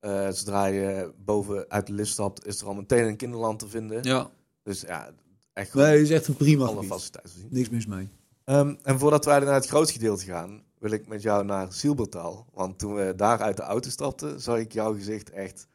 uh, 0.00 0.30
zodra 0.30 0.66
je 0.66 1.12
boven 1.24 1.64
uit 1.68 1.86
de 1.86 1.92
lift 1.92 2.10
stapt, 2.10 2.46
is 2.46 2.60
er 2.60 2.66
al 2.66 2.74
meteen 2.74 3.06
een 3.06 3.16
kinderland 3.16 3.58
te 3.58 3.68
vinden. 3.68 4.02
Ja. 4.02 4.30
Dus 4.62 4.80
ja, 4.80 5.10
echt 5.52 5.74
Nee, 5.74 5.84
het 5.84 6.00
is 6.00 6.10
echt 6.10 6.26
een 6.26 6.36
prima 6.36 6.64
alle 6.64 6.84
faciliteiten 6.84 7.32
zien. 7.32 7.48
Niks 7.50 7.68
mis 7.68 7.86
mee. 7.86 8.08
Um, 8.44 8.78
en 8.82 8.98
voordat 8.98 9.24
wij 9.24 9.38
naar 9.38 9.54
het 9.54 9.66
grootste 9.66 9.92
gedeelte 9.92 10.24
gaan, 10.24 10.62
wil 10.78 10.90
ik 10.90 11.08
met 11.08 11.22
jou 11.22 11.44
naar 11.44 11.72
Silbertaal. 11.72 12.46
Want 12.52 12.78
toen 12.78 12.94
we 12.94 13.12
daar 13.16 13.40
uit 13.40 13.56
de 13.56 13.62
auto 13.62 13.90
stapten, 13.90 14.40
zag 14.40 14.58
ik 14.58 14.72
jouw 14.72 14.94
gezicht 14.94 15.30
echt 15.30 15.66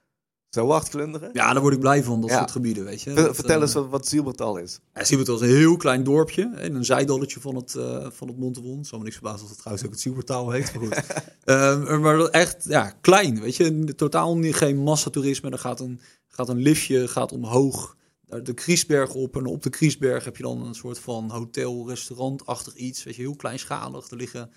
zo 0.55 0.69
hard 0.69 0.89
glunderen? 0.89 1.29
Ja, 1.33 1.53
daar 1.53 1.61
word 1.61 1.73
ik 1.73 1.79
blij 1.79 2.03
van, 2.03 2.21
dat 2.21 2.29
soort 2.29 2.51
gebieden, 2.51 2.85
weet 2.85 3.01
je. 3.01 3.29
Vertel 3.33 3.61
eens 3.61 3.73
wat, 3.73 3.89
wat 3.89 4.07
Zielbertal 4.07 4.57
is. 4.57 4.79
Ja, 4.93 5.03
Zielbertal 5.03 5.35
is 5.35 5.41
een 5.41 5.55
heel 5.55 5.77
klein 5.77 6.03
dorpje, 6.03 6.51
in 6.61 6.75
een 6.75 6.85
zijdalletje 6.85 7.39
van 7.39 7.55
het, 7.55 7.73
uh, 7.77 8.07
van 8.09 8.27
het 8.27 8.37
Montewon. 8.37 8.85
Zou 8.85 8.97
me 8.97 9.03
niks 9.03 9.15
verbazen 9.15 9.41
als 9.41 9.49
het 9.49 9.59
trouwens 9.59 9.85
ook 9.85 9.91
het 9.91 10.01
Zielbertal 10.01 10.51
heet, 10.51 10.73
maar 10.73 10.83
goed. 10.83 11.03
um, 11.45 12.01
maar 12.05 12.19
echt, 12.19 12.65
ja, 12.67 12.93
klein, 13.01 13.39
weet 13.41 13.55
je. 13.55 13.95
Totaal 13.95 14.37
niet, 14.37 14.55
geen 14.55 14.77
massatoerisme. 14.77 15.49
Er 15.49 15.59
gaat 15.59 15.79
een, 15.79 15.99
gaat 16.27 16.49
een 16.49 16.61
liftje, 16.61 17.07
gaat 17.07 17.31
omhoog 17.31 17.95
de 18.43 18.53
Kriesberg 18.53 19.13
op. 19.13 19.35
En 19.35 19.45
op 19.45 19.63
de 19.63 19.69
Kriesberg 19.69 20.25
heb 20.25 20.37
je 20.37 20.43
dan 20.43 20.65
een 20.65 20.75
soort 20.75 20.99
van 20.99 21.29
hotel, 21.29 21.87
restaurant-achtig 21.89 22.75
iets. 22.75 23.03
Weet 23.03 23.15
je, 23.15 23.21
heel 23.21 23.35
kleinschalig. 23.35 24.09
Er 24.09 24.17
liggen 24.17 24.51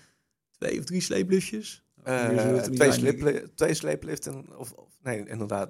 twee 0.51 0.79
of 0.79 0.85
drie 0.85 1.01
sleepliftjes. 1.01 1.83
Uh, 2.07 2.57
twee, 2.57 2.91
sleep, 2.91 3.47
twee 3.55 3.73
sleepliften, 3.73 4.57
of, 4.57 4.71
of 4.71 4.87
nee, 5.03 5.27
inderdaad. 5.27 5.69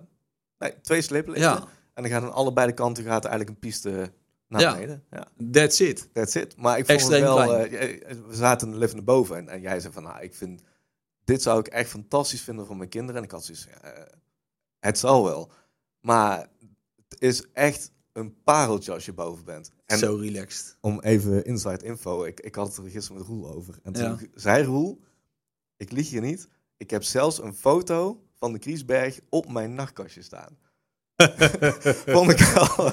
Nee, 0.60 0.82
twee 0.82 1.02
sleepliften. 1.02 1.44
Ja. 1.44 1.68
En 1.94 2.04
dan 2.04 2.12
gaat 2.12 2.24
aan 2.24 2.34
allebei 2.34 2.68
de 2.68 2.74
kanten 2.74 3.04
gaat 3.04 3.26
eigenlijk 3.26 3.50
een 3.50 3.70
piste 3.70 4.12
naar 4.48 4.62
ja. 4.62 4.74
beneden. 4.74 5.04
Ja. 5.12 5.28
That's 5.52 5.80
it. 5.80 6.10
That's 6.14 6.36
it. 6.36 6.56
Maar 6.58 6.78
ik 6.78 6.86
vond 6.86 7.02
het 7.02 7.22
wel... 7.22 7.66
Uh, 7.66 7.72
we 8.28 8.36
zaten 8.36 8.72
de 8.72 8.78
lift 8.78 8.94
naar 8.94 9.04
boven 9.04 9.38
en, 9.38 9.50
en, 9.50 9.62
jij 9.62 9.80
zei 9.80 9.94
van... 9.94 10.04
Nou, 10.04 10.22
ik 10.22 10.36
vind... 10.36 10.62
Dit 11.24 11.42
zou 11.42 11.60
ik 11.60 11.68
echt 11.68 11.90
fantastisch 11.90 12.42
vinden 12.42 12.66
voor 12.66 12.78
mijn 12.78 12.90
kinderen. 12.90 13.16
En 13.16 13.24
ik 13.24 13.32
had 13.32 13.46
zoiets... 13.46 13.68
Uh, 13.68 13.90
het 14.80 15.00
zal 15.00 15.24
wel. 15.24 15.52
Maar 16.00 16.48
het 17.10 17.22
is 17.22 17.46
echt 17.54 17.92
een 18.14 18.44
pareltje 18.44 18.94
als 18.94 19.06
je 19.06 19.14
boven 19.14 19.46
bent. 19.46 19.72
En 19.86 19.98
Zo 19.98 20.16
relaxed. 20.16 20.78
Om 20.82 21.00
even 21.00 21.46
inside 21.46 21.86
info. 21.86 22.24
Ik, 22.24 22.40
ik 22.40 22.56
had 22.56 22.68
het 22.68 22.86
er 22.86 22.92
gisteren 22.92 23.18
met 23.18 23.28
Roel 23.28 23.50
over. 23.50 23.80
En 23.84 23.94
toen 23.94 24.04
ja. 24.04 24.18
zei 24.34 24.64
Roel... 24.64 25.02
Ik 25.78 25.92
lieg 25.92 26.10
je 26.10 26.20
niet. 26.20 26.50
Ik 26.78 26.90
heb 26.90 27.04
zelfs 27.04 27.42
een 27.42 27.54
foto 27.54 28.24
van 28.40 28.54
de 28.54 28.60
Kriesberg 28.60 29.20
op 29.30 29.52
mijn 29.52 29.74
nachtkastje 29.74 30.22
staan. 30.22 30.58
Vond 32.16 32.32
ik 32.32 32.54
al. 32.56 32.88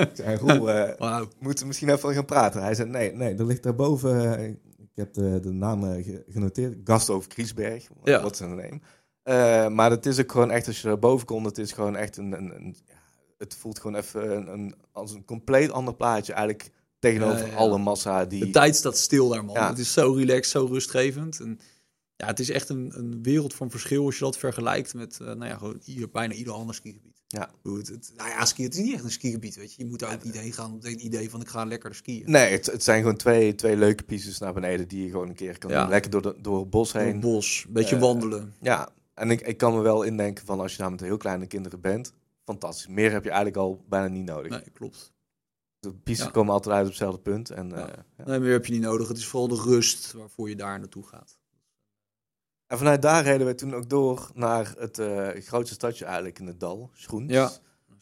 ik 0.00 0.10
zei, 0.14 0.36
Roel, 0.36 0.68
uh, 0.68 0.90
moeten 1.40 1.60
we 1.60 1.66
misschien 1.66 1.88
even 1.88 2.14
gaan 2.14 2.24
praten? 2.24 2.62
Hij 2.62 2.74
zei, 2.74 2.88
nee, 2.88 3.12
nee, 3.12 3.34
er 3.34 3.46
ligt 3.46 3.62
daarboven... 3.62 4.40
Uh, 4.40 4.48
ik 4.48 5.02
heb 5.02 5.14
de, 5.14 5.40
de 5.40 5.52
naam 5.52 5.84
uh, 5.84 6.22
genoteerd. 6.28 6.76
Gasthof 6.84 7.26
Kriesberg. 7.26 7.86
Ja. 8.04 8.22
Wat 8.22 8.36
zijn 8.36 8.54
naam? 8.54 8.80
Uh, 9.24 9.68
maar 9.74 9.90
het 9.90 10.06
is 10.06 10.20
ook 10.20 10.32
gewoon 10.32 10.50
echt, 10.50 10.66
als 10.66 10.80
je 10.80 10.88
daar 10.88 10.98
boven 10.98 11.26
komt, 11.26 11.46
het 11.46 11.58
is 11.58 11.72
gewoon 11.72 11.96
echt 11.96 12.16
een... 12.16 12.32
een, 12.32 12.54
een 12.54 12.76
ja, 12.86 12.94
het 13.38 13.56
voelt 13.56 13.80
gewoon 13.80 13.96
even 13.96 14.36
een, 14.36 14.52
een, 14.52 14.74
als 14.92 15.12
een 15.12 15.24
compleet 15.24 15.70
ander 15.70 15.94
plaatje 15.94 16.32
eigenlijk 16.32 16.70
tegenover 16.98 17.56
alle 17.56 17.78
massa 17.78 18.24
die... 18.24 18.44
De 18.44 18.50
tijd 18.50 18.76
staat 18.76 18.96
stil 18.96 19.28
daar, 19.28 19.44
man. 19.44 19.56
Het 19.56 19.78
is 19.78 19.92
zo 19.92 20.12
relaxed, 20.12 20.46
zo 20.46 20.64
rustgevend. 20.64 21.40
En 21.40 21.58
ja, 22.16 22.26
het 22.26 22.40
is 22.40 22.50
echt 22.50 22.68
een, 22.68 22.92
een 22.94 23.22
wereld 23.22 23.54
van 23.54 23.70
verschil 23.70 24.04
als 24.04 24.18
je 24.18 24.24
dat 24.24 24.38
vergelijkt 24.38 24.94
met 24.94 25.18
uh, 25.22 25.26
nou 25.26 25.44
ja, 25.44 25.56
gewoon 25.56 25.80
hier, 25.84 26.10
bijna 26.10 26.34
ieder 26.34 26.52
ander 26.52 26.74
skigebied. 26.74 27.22
Ja. 27.26 27.50
Het, 27.62 27.88
het, 27.88 28.12
nou 28.16 28.28
ja, 28.28 28.44
skiën, 28.44 28.64
het 28.64 28.74
is 28.74 28.82
niet 28.82 28.94
echt 28.94 29.04
een 29.04 29.10
skigebied, 29.10 29.56
weet 29.56 29.74
je. 29.74 29.82
Je 29.82 29.88
moet 29.88 29.98
daar 29.98 30.14
ook 30.14 30.24
niet 30.24 30.38
heen 30.38 30.52
gaan 30.52 30.74
met 30.74 30.82
het 30.82 31.00
idee 31.00 31.30
van 31.30 31.40
ik 31.40 31.48
ga 31.48 31.64
lekker 31.64 31.94
skiën. 31.94 32.30
Nee, 32.30 32.52
het, 32.52 32.66
het 32.66 32.82
zijn 32.82 33.00
gewoon 33.00 33.16
twee, 33.16 33.54
twee 33.54 33.76
leuke 33.76 34.02
pieces 34.02 34.38
naar 34.38 34.52
beneden 34.52 34.88
die 34.88 35.02
je 35.04 35.10
gewoon 35.10 35.28
een 35.28 35.34
keer 35.34 35.58
kan 35.58 35.70
doen. 35.70 35.88
Lekker 35.88 36.10
door, 36.10 36.22
de, 36.22 36.36
door 36.40 36.60
het 36.60 36.70
bos 36.70 36.92
heen. 36.92 37.04
Door 37.04 37.12
het 37.12 37.20
bos, 37.20 37.64
een 37.66 37.72
beetje 37.72 37.94
uh, 37.94 38.00
wandelen. 38.00 38.54
Ja, 38.60 38.88
en 39.14 39.30
ik, 39.30 39.40
ik 39.40 39.56
kan 39.56 39.74
me 39.74 39.80
wel 39.80 40.02
indenken 40.02 40.46
van 40.46 40.60
als 40.60 40.72
je 40.72 40.78
nou 40.78 40.90
met 40.90 41.00
heel 41.00 41.16
kleine 41.16 41.46
kinderen 41.46 41.80
bent, 41.80 42.12
fantastisch. 42.44 42.86
Meer 42.86 43.12
heb 43.12 43.24
je 43.24 43.30
eigenlijk 43.30 43.58
al 43.58 43.84
bijna 43.88 44.08
niet 44.08 44.24
nodig. 44.24 44.50
Nee, 44.50 44.70
klopt. 44.72 45.14
De 45.78 45.94
pistes 45.94 46.30
komen 46.30 46.52
altijd 46.52 46.74
uit 46.74 46.84
op 46.84 46.90
hetzelfde 46.90 47.20
punt. 47.20 47.50
En, 47.50 47.68
ja. 47.68 48.04
Uh, 48.20 48.26
nee, 48.26 48.38
meer 48.38 48.52
heb 48.52 48.66
je 48.66 48.72
niet 48.72 48.82
nodig. 48.82 49.08
Het 49.08 49.16
is 49.16 49.26
vooral 49.26 49.48
de 49.48 49.62
rust 49.62 50.12
waarvoor 50.12 50.48
je 50.48 50.56
daar 50.56 50.78
naartoe 50.78 51.06
gaat. 51.06 51.35
En 52.66 52.78
vanuit 52.78 53.02
daar 53.02 53.24
reden 53.24 53.46
we 53.46 53.54
toen 53.54 53.74
ook 53.74 53.88
door 53.88 54.30
naar 54.34 54.74
het 54.78 54.98
uh, 54.98 55.28
grootste 55.28 55.74
stadje 55.74 56.04
eigenlijk 56.04 56.38
in 56.38 56.46
het 56.46 56.60
dal, 56.60 56.90
Schoens. 56.94 57.32
Ja, 57.32 57.52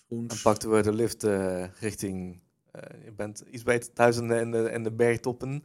Schoens. 0.06 0.34
En 0.34 0.42
pakten 0.42 0.70
we 0.70 0.82
de 0.82 0.92
lift 0.92 1.24
uh, 1.24 1.64
richting, 1.80 2.40
uh, 2.76 3.04
je 3.04 3.12
bent 3.12 3.44
iets 3.50 3.62
beter 3.62 3.92
thuis 3.92 4.16
in 4.16 4.28
de, 4.28 4.36
in 4.36 4.50
de, 4.50 4.70
in 4.70 4.82
de 4.82 4.92
bergtoppen. 4.92 5.64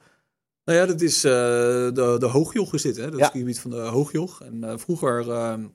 Nou 0.66 0.78
ja, 0.80 0.86
dat 0.86 1.02
is 1.02 1.22
de, 1.22 2.16
de 2.20 2.26
Hoogjoch 2.26 2.74
is 2.74 2.82
dit, 2.82 2.96
hè? 2.96 3.10
Dat 3.10 3.20
ja. 3.20 3.28
skigebied 3.28 3.60
van 3.60 3.72
de 3.72 3.78
Hoogjoch. 3.78 4.42
En 4.42 4.80
vroeger, 4.80 5.32
ehm, 5.32 5.68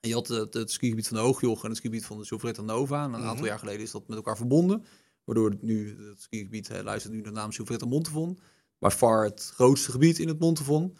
je 0.00 0.12
had 0.12 0.28
het, 0.28 0.54
het 0.54 0.70
skigebied 0.70 1.08
van 1.08 1.16
de 1.16 1.22
Hoogjoch 1.22 1.62
en 1.62 1.68
het 1.68 1.78
skigebied 1.78 2.06
van 2.06 2.18
de 2.18 2.24
Silvretta 2.24 2.62
Nova. 2.62 3.04
En 3.04 3.12
een 3.12 3.20
aantal 3.20 3.34
mhm. 3.34 3.44
jaar 3.44 3.58
geleden 3.58 3.80
is 3.80 3.90
dat 3.90 4.08
met 4.08 4.16
elkaar 4.16 4.36
verbonden. 4.36 4.84
Waardoor 5.24 5.50
het 5.50 5.62
nu, 5.62 6.08
het 6.08 6.22
skigebied 6.22 6.82
luistert 6.82 7.14
nu 7.14 7.22
de 7.22 7.30
naam 7.30 7.52
Silvretta 7.52 7.86
Montevon. 7.86 8.38
Maar 8.78 8.90
far 8.90 9.24
het 9.24 9.52
grootste 9.54 9.90
gebied 9.90 10.18
in 10.18 10.28
het 10.28 10.38
Montevon. 10.38 10.96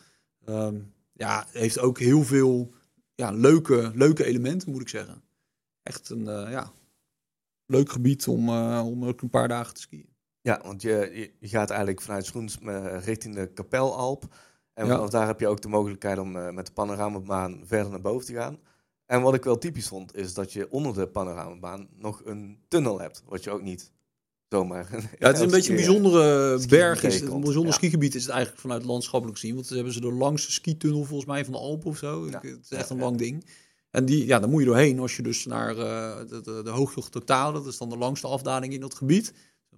Um, 0.49 0.93
ja, 1.21 1.47
heeft 1.51 1.79
ook 1.79 1.99
heel 1.99 2.25
veel 2.25 2.75
ja, 3.15 3.31
leuke, 3.31 3.91
leuke 3.95 4.25
elementen, 4.25 4.71
moet 4.71 4.81
ik 4.81 4.89
zeggen. 4.89 5.23
Echt 5.83 6.09
een 6.09 6.21
uh, 6.21 6.51
ja, 6.51 6.73
leuk 7.67 7.91
gebied 7.91 8.29
om, 8.29 8.49
uh, 8.49 8.83
om 8.87 9.05
ook 9.05 9.21
een 9.21 9.31
paar 9.31 9.49
dagen 9.49 9.75
te 9.75 9.81
skiën. 9.81 10.15
Ja, 10.41 10.61
want 10.65 10.83
je, 10.83 11.31
je 11.41 11.49
gaat 11.49 11.71
eigenlijk 11.71 12.01
vanuit 12.01 12.27
Schoens 12.27 12.59
uh, 12.63 13.05
richting 13.05 13.35
de 13.35 13.53
Kapelalp. 13.53 14.35
En 14.73 14.87
ja. 14.87 14.93
vanaf 14.93 15.11
daar 15.11 15.27
heb 15.27 15.41
je 15.41 15.49
ook 15.49 15.61
de 15.61 15.69
mogelijkheid 15.69 16.19
om 16.19 16.55
met 16.55 16.67
de 16.67 16.73
panoramabaan 16.73 17.61
verder 17.65 17.91
naar 17.91 18.01
boven 18.01 18.27
te 18.27 18.35
gaan. 18.35 18.59
En 19.07 19.23
wat 19.23 19.35
ik 19.35 19.45
wel 19.45 19.59
typisch 19.59 19.89
vond, 19.89 20.17
is 20.17 20.35
dat 20.35 20.53
je 20.53 20.71
onder 20.71 20.95
de 20.95 21.09
panoramabaan 21.09 21.89
nog 21.93 22.23
een 22.25 22.65
tunnel 22.69 23.01
hebt. 23.01 23.23
Wat 23.27 23.45
je 23.45 23.51
ook 23.51 23.63
niet 23.63 23.93
zomaar. 24.51 24.89
Ja, 25.19 25.27
het 25.27 25.37
is 25.37 25.43
een 25.45 25.51
beetje 25.51 25.71
een 25.71 25.77
bijzondere 25.77 26.61
berg. 26.69 27.03
Is, 27.03 27.21
een 27.21 27.41
bijzonder 27.41 27.75
skigebied 27.75 28.15
is 28.15 28.23
het 28.23 28.31
eigenlijk 28.31 28.61
vanuit 28.61 28.85
landschappelijk 28.85 29.39
gezien. 29.39 29.55
Want 29.55 29.67
ze 29.67 29.75
hebben 29.75 29.93
ze 29.93 30.01
de 30.01 30.13
langste 30.13 30.53
skitunnel 30.53 31.05
volgens 31.05 31.29
mij 31.29 31.45
van 31.45 31.53
de 31.53 31.59
Alpen 31.59 31.91
of 31.91 31.97
zo. 31.97 32.27
Ja. 32.27 32.41
Het 32.43 32.59
is 32.63 32.71
echt 32.71 32.91
een 32.91 32.99
lang 32.99 33.17
ding. 33.17 33.45
En 33.91 34.05
die, 34.05 34.27
ja, 34.27 34.39
dan 34.39 34.51
moet 34.51 34.61
je 34.61 34.67
doorheen 34.67 34.99
als 34.99 35.17
je 35.17 35.23
dus 35.23 35.47
naar 35.47 35.77
uh, 35.77 36.19
de, 36.29 36.41
de, 36.41 36.63
de 36.63 37.09
Totaal, 37.11 37.53
dat 37.53 37.67
is 37.67 37.79
dan 37.79 37.89
de 37.89 37.97
langste 37.97 38.27
afdaling 38.27 38.73
in 38.73 38.81
dat 38.81 38.95
gebied. 38.95 39.33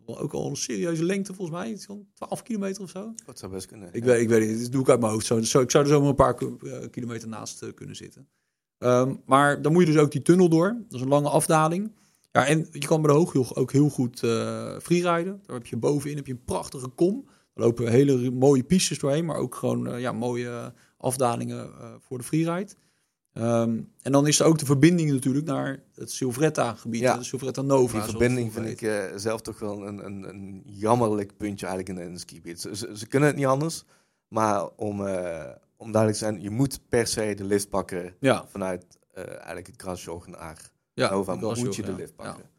Ook 0.07 0.33
al 0.33 0.49
een 0.49 0.57
serieuze 0.57 1.05
lengte 1.05 1.35
volgens 1.35 1.59
mij, 1.59 1.71
iets 1.71 1.85
van 1.85 2.07
12 2.15 2.43
kilometer 2.43 2.83
of 2.83 2.91
zo. 2.91 3.15
Dat 3.27 3.39
zou 3.39 3.53
best 3.53 3.67
kunnen. 3.67 3.89
Ik, 3.93 4.05
weet, 4.05 4.21
ik 4.21 4.29
weet 4.29 4.49
niet, 4.49 4.63
dat 4.63 4.73
doe 4.73 4.83
ik 4.83 4.89
uit 4.89 5.01
mijn 5.01 5.13
hoofd. 5.13 5.27
Zo, 5.27 5.61
ik 5.61 5.71
zou 5.71 5.85
er 5.85 5.87
zomaar 5.87 6.09
een 6.09 6.15
paar 6.15 6.43
uh, 6.43 6.77
kilometer 6.91 7.29
naast 7.29 7.63
uh, 7.63 7.73
kunnen 7.75 7.97
zitten. 7.97 8.29
Um, 8.79 9.23
maar 9.27 9.63
dan 9.63 9.73
moet 9.73 9.87
je 9.87 9.93
dus 9.93 10.01
ook 10.01 10.11
die 10.11 10.23
tunnel 10.23 10.49
door. 10.49 10.77
Dat 10.89 10.95
is 10.95 11.01
een 11.01 11.09
lange 11.09 11.29
afdaling. 11.29 11.93
Ja, 12.33 12.47
en 12.47 12.67
je 12.71 12.87
kan 12.87 13.03
bij 13.03 13.13
de 13.13 13.19
Hoogjoch 13.19 13.55
ook 13.55 13.73
heel 13.73 13.89
goed 13.89 14.23
uh, 14.23 14.79
freeriden. 14.79 15.43
Daar 15.47 15.57
heb 15.57 15.67
je 15.67 15.77
bovenin 15.77 16.17
heb 16.17 16.27
je 16.27 16.33
een 16.33 16.45
prachtige 16.45 16.89
kom. 16.89 17.29
Er 17.55 17.63
lopen 17.63 17.91
hele 17.91 18.31
mooie 18.31 18.63
pistes 18.63 18.99
doorheen, 18.99 19.25
maar 19.25 19.37
ook 19.37 19.55
gewoon 19.55 19.89
uh, 19.89 20.01
ja, 20.01 20.13
mooie 20.13 20.73
afdalingen 20.97 21.67
uh, 21.67 21.95
voor 22.01 22.19
de 22.19 22.25
freeride. 22.25 22.73
Um, 23.35 23.93
en 24.03 24.13
dan 24.13 24.27
is 24.27 24.41
er 24.41 24.47
ook 24.47 24.59
de 24.59 24.65
verbinding 24.65 25.11
natuurlijk 25.11 25.47
naar 25.47 25.83
het 25.95 26.11
Silvretta-gebied, 26.11 27.01
ja. 27.01 27.17
de 27.17 27.25
Silvretta 27.25 27.63
Nova. 27.63 27.99
Die 27.99 28.11
verbinding 28.11 28.53
vind 28.53 28.83
ik 28.83 29.11
zelf 29.17 29.41
toch 29.41 29.59
wel 29.59 29.87
een, 29.87 30.05
een, 30.05 30.29
een 30.29 30.63
jammerlijk 30.67 31.37
puntje 31.37 31.67
eigenlijk 31.67 31.99
in 31.99 32.07
een 32.07 32.19
skigebied. 32.19 32.61
Ze, 32.61 32.77
ze, 32.77 32.99
ze, 32.99 33.07
kunnen 33.07 33.29
het 33.29 33.37
niet 33.37 33.47
anders, 33.47 33.85
Maar 34.29 34.69
om, 34.69 35.01
uh, 35.01 35.45
om 35.77 35.93
duidelijk 35.93 36.23
te 36.23 36.25
zijn, 36.25 36.41
je 36.41 36.51
moet 36.51 36.81
per 36.89 37.07
se 37.07 37.35
de 37.35 37.45
lift 37.45 37.69
pakken 37.69 38.15
ja. 38.21 38.45
vanuit 38.49 38.85
uh, 39.15 39.25
eigenlijk 39.29 39.67
het 39.67 39.83
Grasjog 39.83 40.27
naar 40.27 40.72
ja, 40.95 41.11
Nova. 41.11 41.35
Moet 41.35 41.77
je 41.77 41.83
de 41.83 41.93
lift 41.93 42.17
pakken. 42.17 42.51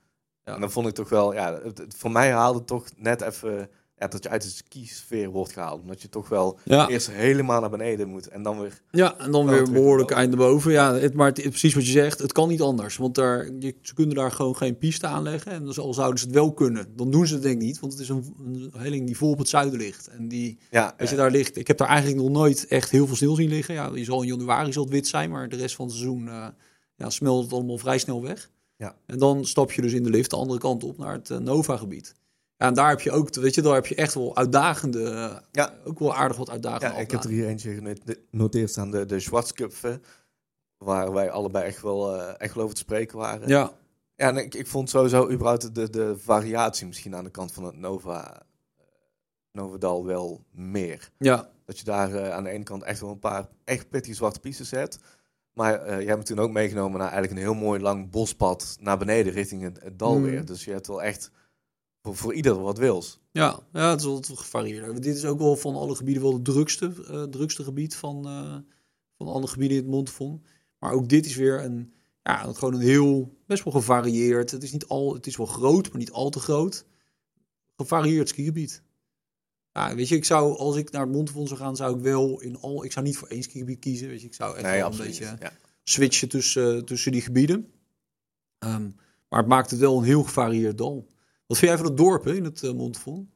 Ja. 0.45 0.53
En 0.53 0.59
dan 0.59 0.71
vond 0.71 0.87
ik 0.87 0.93
toch 0.93 1.09
wel, 1.09 1.33
ja, 1.33 1.59
het, 1.63 1.83
voor 1.97 2.11
mij 2.11 2.31
haalde 2.31 2.63
toch 2.63 2.87
net 2.95 3.21
even 3.21 3.69
ja, 3.97 4.07
dat 4.07 4.23
je 4.23 4.29
uit 4.29 4.41
de 4.41 4.49
skisfeer 4.49 5.29
wordt 5.29 5.51
gehaald. 5.53 5.81
Omdat 5.81 6.01
je 6.01 6.09
toch 6.09 6.29
wel 6.29 6.59
ja. 6.63 6.87
eerst 6.87 7.11
helemaal 7.11 7.61
naar 7.61 7.69
beneden 7.69 8.07
moet 8.07 8.27
en 8.27 8.43
dan 8.43 8.59
weer... 8.59 8.81
Ja, 8.91 9.17
en 9.17 9.31
dan 9.31 9.45
weer 9.45 9.71
behoorlijk 9.71 10.11
eind 10.11 10.29
naar 10.29 10.47
boven. 10.47 10.71
Ja, 10.71 10.93
het, 10.93 11.13
maar 11.13 11.27
het, 11.27 11.41
precies 11.41 11.73
wat 11.73 11.85
je 11.85 11.91
zegt, 11.91 12.19
het 12.19 12.31
kan 12.31 12.49
niet 12.49 12.61
anders. 12.61 12.97
Want 12.97 13.15
daar, 13.15 13.49
je, 13.59 13.75
ze 13.81 13.93
kunnen 13.93 14.15
daar 14.15 14.31
gewoon 14.31 14.55
geen 14.55 14.77
piste 14.77 15.07
aanleggen. 15.07 15.51
En 15.51 15.65
dus 15.65 15.79
al 15.79 15.93
zouden 15.93 16.19
ze 16.19 16.25
het 16.25 16.33
wel 16.33 16.53
kunnen, 16.53 16.95
dan 16.95 17.11
doen 17.11 17.27
ze 17.27 17.33
het 17.33 17.43
denk 17.43 17.61
ik 17.61 17.67
niet. 17.67 17.79
Want 17.79 17.93
het 17.93 18.01
is 18.01 18.09
een, 18.09 18.35
een 18.45 18.71
helling 18.77 19.05
die 19.05 19.17
vol 19.17 19.31
op 19.31 19.37
het 19.37 19.49
zuiden 19.49 19.79
ligt. 19.79 20.07
En 20.07 20.27
die, 20.27 20.57
ja, 20.69 20.95
als 20.99 21.09
je 21.09 21.15
daar 21.15 21.31
ligt... 21.31 21.57
Ik 21.57 21.67
heb 21.67 21.77
daar 21.77 21.87
eigenlijk 21.87 22.21
nog 22.21 22.29
nooit 22.29 22.67
echt 22.67 22.89
heel 22.89 23.07
veel 23.07 23.15
sneeuw 23.15 23.35
zien 23.35 23.49
liggen. 23.49 23.73
Ja, 23.73 23.91
je 23.93 24.03
zal 24.03 24.21
in 24.21 24.27
januari 24.27 24.73
zal 24.73 24.83
het 24.83 24.91
wit 24.91 25.07
zijn, 25.07 25.29
maar 25.29 25.49
de 25.49 25.55
rest 25.55 25.75
van 25.75 25.85
het 25.85 25.95
seizoen 25.95 26.25
uh, 26.25 26.47
ja, 26.95 27.09
smelt 27.09 27.43
het 27.43 27.53
allemaal 27.53 27.77
vrij 27.77 27.97
snel 27.97 28.21
weg. 28.21 28.49
Ja. 28.75 28.95
En 29.05 29.17
dan 29.17 29.45
stap 29.45 29.71
je 29.71 29.81
dus 29.81 29.93
in 29.93 30.03
de 30.03 30.09
lift 30.09 30.29
de 30.29 30.35
andere 30.35 30.59
kant 30.59 30.83
op 30.83 30.97
naar 30.97 31.13
het 31.13 31.29
uh, 31.29 31.37
Nova-gebied. 31.37 32.15
Ja, 32.57 32.67
en 32.67 32.73
daar 32.73 32.89
heb 32.89 33.01
je 33.01 33.11
ook, 33.11 33.35
weet 33.35 33.55
je, 33.55 33.61
daar 33.61 33.73
heb 33.73 33.85
je 33.85 33.95
echt 33.95 34.13
wel 34.13 34.35
uitdagende, 34.35 35.41
ja. 35.51 35.73
ook 35.83 35.99
wel 35.99 36.15
aardig 36.15 36.37
wat 36.37 36.49
uitdagende. 36.49 36.95
Ja, 36.95 37.01
ik 37.01 37.11
heb 37.11 37.23
er 37.23 37.29
hier 37.29 37.47
eentje 37.47 37.99
genoteerd 38.31 38.69
staan, 38.69 38.91
de, 38.91 39.05
de 39.05 39.99
waar 40.77 41.13
wij 41.13 41.31
allebei 41.31 41.65
echt 41.65 41.81
wel, 41.81 42.15
uh, 42.15 42.33
echt 42.37 42.53
wel 42.53 42.63
over 42.63 42.75
te 42.75 42.81
spreken 42.81 43.17
waren. 43.17 43.47
Ja. 43.47 43.73
Ja, 44.15 44.29
en 44.29 44.37
ik, 44.37 44.55
ik 44.55 44.67
vond 44.67 44.89
sowieso 44.89 45.31
überhaupt 45.31 45.75
de, 45.75 45.89
de 45.89 46.17
variatie 46.17 46.87
misschien 46.87 47.15
aan 47.15 47.23
de 47.23 47.29
kant 47.29 47.51
van 47.51 47.63
het 47.63 47.75
Nova, 47.75 48.41
Novadal 49.51 50.05
wel 50.05 50.43
meer. 50.51 51.11
Ja. 51.17 51.49
Dat 51.65 51.77
je 51.77 51.83
daar 51.83 52.31
aan 52.31 52.43
de 52.43 52.49
ene 52.49 52.63
kant 52.63 52.83
echt 52.83 52.99
wel 52.99 53.09
een 53.09 53.19
paar 53.19 53.47
echt 53.63 53.89
pittige 53.89 54.15
zwarte 54.15 54.39
pistes 54.39 54.71
hebt. 54.71 54.99
Maar 55.53 55.81
uh, 55.81 55.87
jij 55.87 56.05
hebt 56.05 56.17
me 56.17 56.23
toen 56.23 56.39
ook 56.39 56.51
meegenomen 56.51 56.99
naar 56.99 57.11
eigenlijk 57.11 57.39
een 57.39 57.45
heel 57.47 57.61
mooi 57.61 57.79
lang 57.81 58.09
bospad 58.09 58.77
naar 58.79 58.97
beneden 58.97 59.33
richting 59.33 59.61
het, 59.61 59.79
het 59.81 59.99
dal 59.99 60.17
Mm. 60.17 60.23
weer. 60.23 60.45
Dus 60.45 60.65
je 60.65 60.71
hebt 60.71 60.87
wel 60.87 61.03
echt 61.03 61.31
voor, 62.01 62.15
voor 62.15 62.33
ieder 62.33 62.61
wat 62.61 62.77
wils. 62.77 63.19
Ja, 63.31 63.59
ja, 63.73 63.89
het 63.89 63.99
is 63.99 64.05
wel 64.05 64.21
gevarieerd. 64.21 65.03
Dit 65.03 65.15
is 65.15 65.25
ook 65.25 65.39
wel 65.39 65.55
van 65.55 65.75
alle 65.75 65.95
gebieden 65.95 66.23
wel 66.23 66.33
het 66.33 66.45
drukste, 66.45 66.93
uh, 67.11 67.23
drukste 67.23 67.63
gebied 67.63 67.95
van, 67.95 68.27
uh, 68.27 68.55
van 69.17 69.27
alle 69.27 69.47
gebieden 69.47 69.77
in 69.77 69.83
het 69.83 69.91
Montfon. 69.91 70.43
Maar 70.79 70.91
ook 70.91 71.09
dit 71.09 71.25
is 71.25 71.35
weer 71.35 71.63
een, 71.63 71.93
ja, 72.23 72.53
gewoon 72.53 72.73
een 72.73 72.79
heel, 72.79 73.37
best 73.45 73.63
wel 73.63 73.73
gevarieerd. 73.73 74.51
Het 74.51 74.63
is, 74.63 74.71
niet 74.71 74.87
al, 74.87 75.13
het 75.13 75.27
is 75.27 75.37
wel 75.37 75.45
groot, 75.45 75.89
maar 75.89 75.97
niet 75.97 76.11
al 76.11 76.29
te 76.29 76.39
groot. 76.39 76.85
Gevarieerd 77.75 78.29
skigebied. 78.29 78.81
Ja, 79.73 79.95
weet 79.95 80.07
je, 80.07 80.15
ik 80.15 80.25
zou, 80.25 80.57
als 80.57 80.75
ik 80.75 80.91
naar 80.91 81.01
het 81.01 81.11
Montfon 81.11 81.47
zou 81.47 81.59
gaan, 81.59 81.75
zou 81.75 81.97
ik 81.97 82.03
wel 82.03 82.39
in 82.41 82.57
al, 82.57 82.83
ik 82.83 82.91
zou 82.91 83.05
niet 83.05 83.17
voor 83.17 83.27
één 83.27 83.43
skigebied 83.43 83.79
kiezen. 83.79 84.07
Weet 84.07 84.21
je, 84.21 84.27
ik 84.27 84.33
zou 84.33 84.53
echt 84.53 84.63
nee, 84.63 84.77
wel 84.77 84.85
absoluut. 84.85 85.19
een 85.19 85.29
beetje 85.29 85.45
ja. 85.45 85.51
switchen 85.83 86.29
tussen, 86.29 86.75
uh, 86.75 86.81
tussen 86.81 87.11
die 87.11 87.21
gebieden. 87.21 87.71
Um, 88.59 88.95
maar 89.29 89.39
het 89.39 89.47
maakt 89.47 89.71
het 89.71 89.79
wel 89.79 89.97
een 89.97 90.03
heel 90.03 90.23
gevarieerd 90.23 90.77
dal. 90.77 91.07
Wat 91.47 91.57
vind 91.57 91.71
jij 91.71 91.77
van 91.77 91.87
het 91.87 91.97
dorp 91.97 92.23
hè, 92.23 92.33
in 92.35 92.43
het 92.43 92.61
uh, 92.61 92.73
Montfon? 92.73 93.31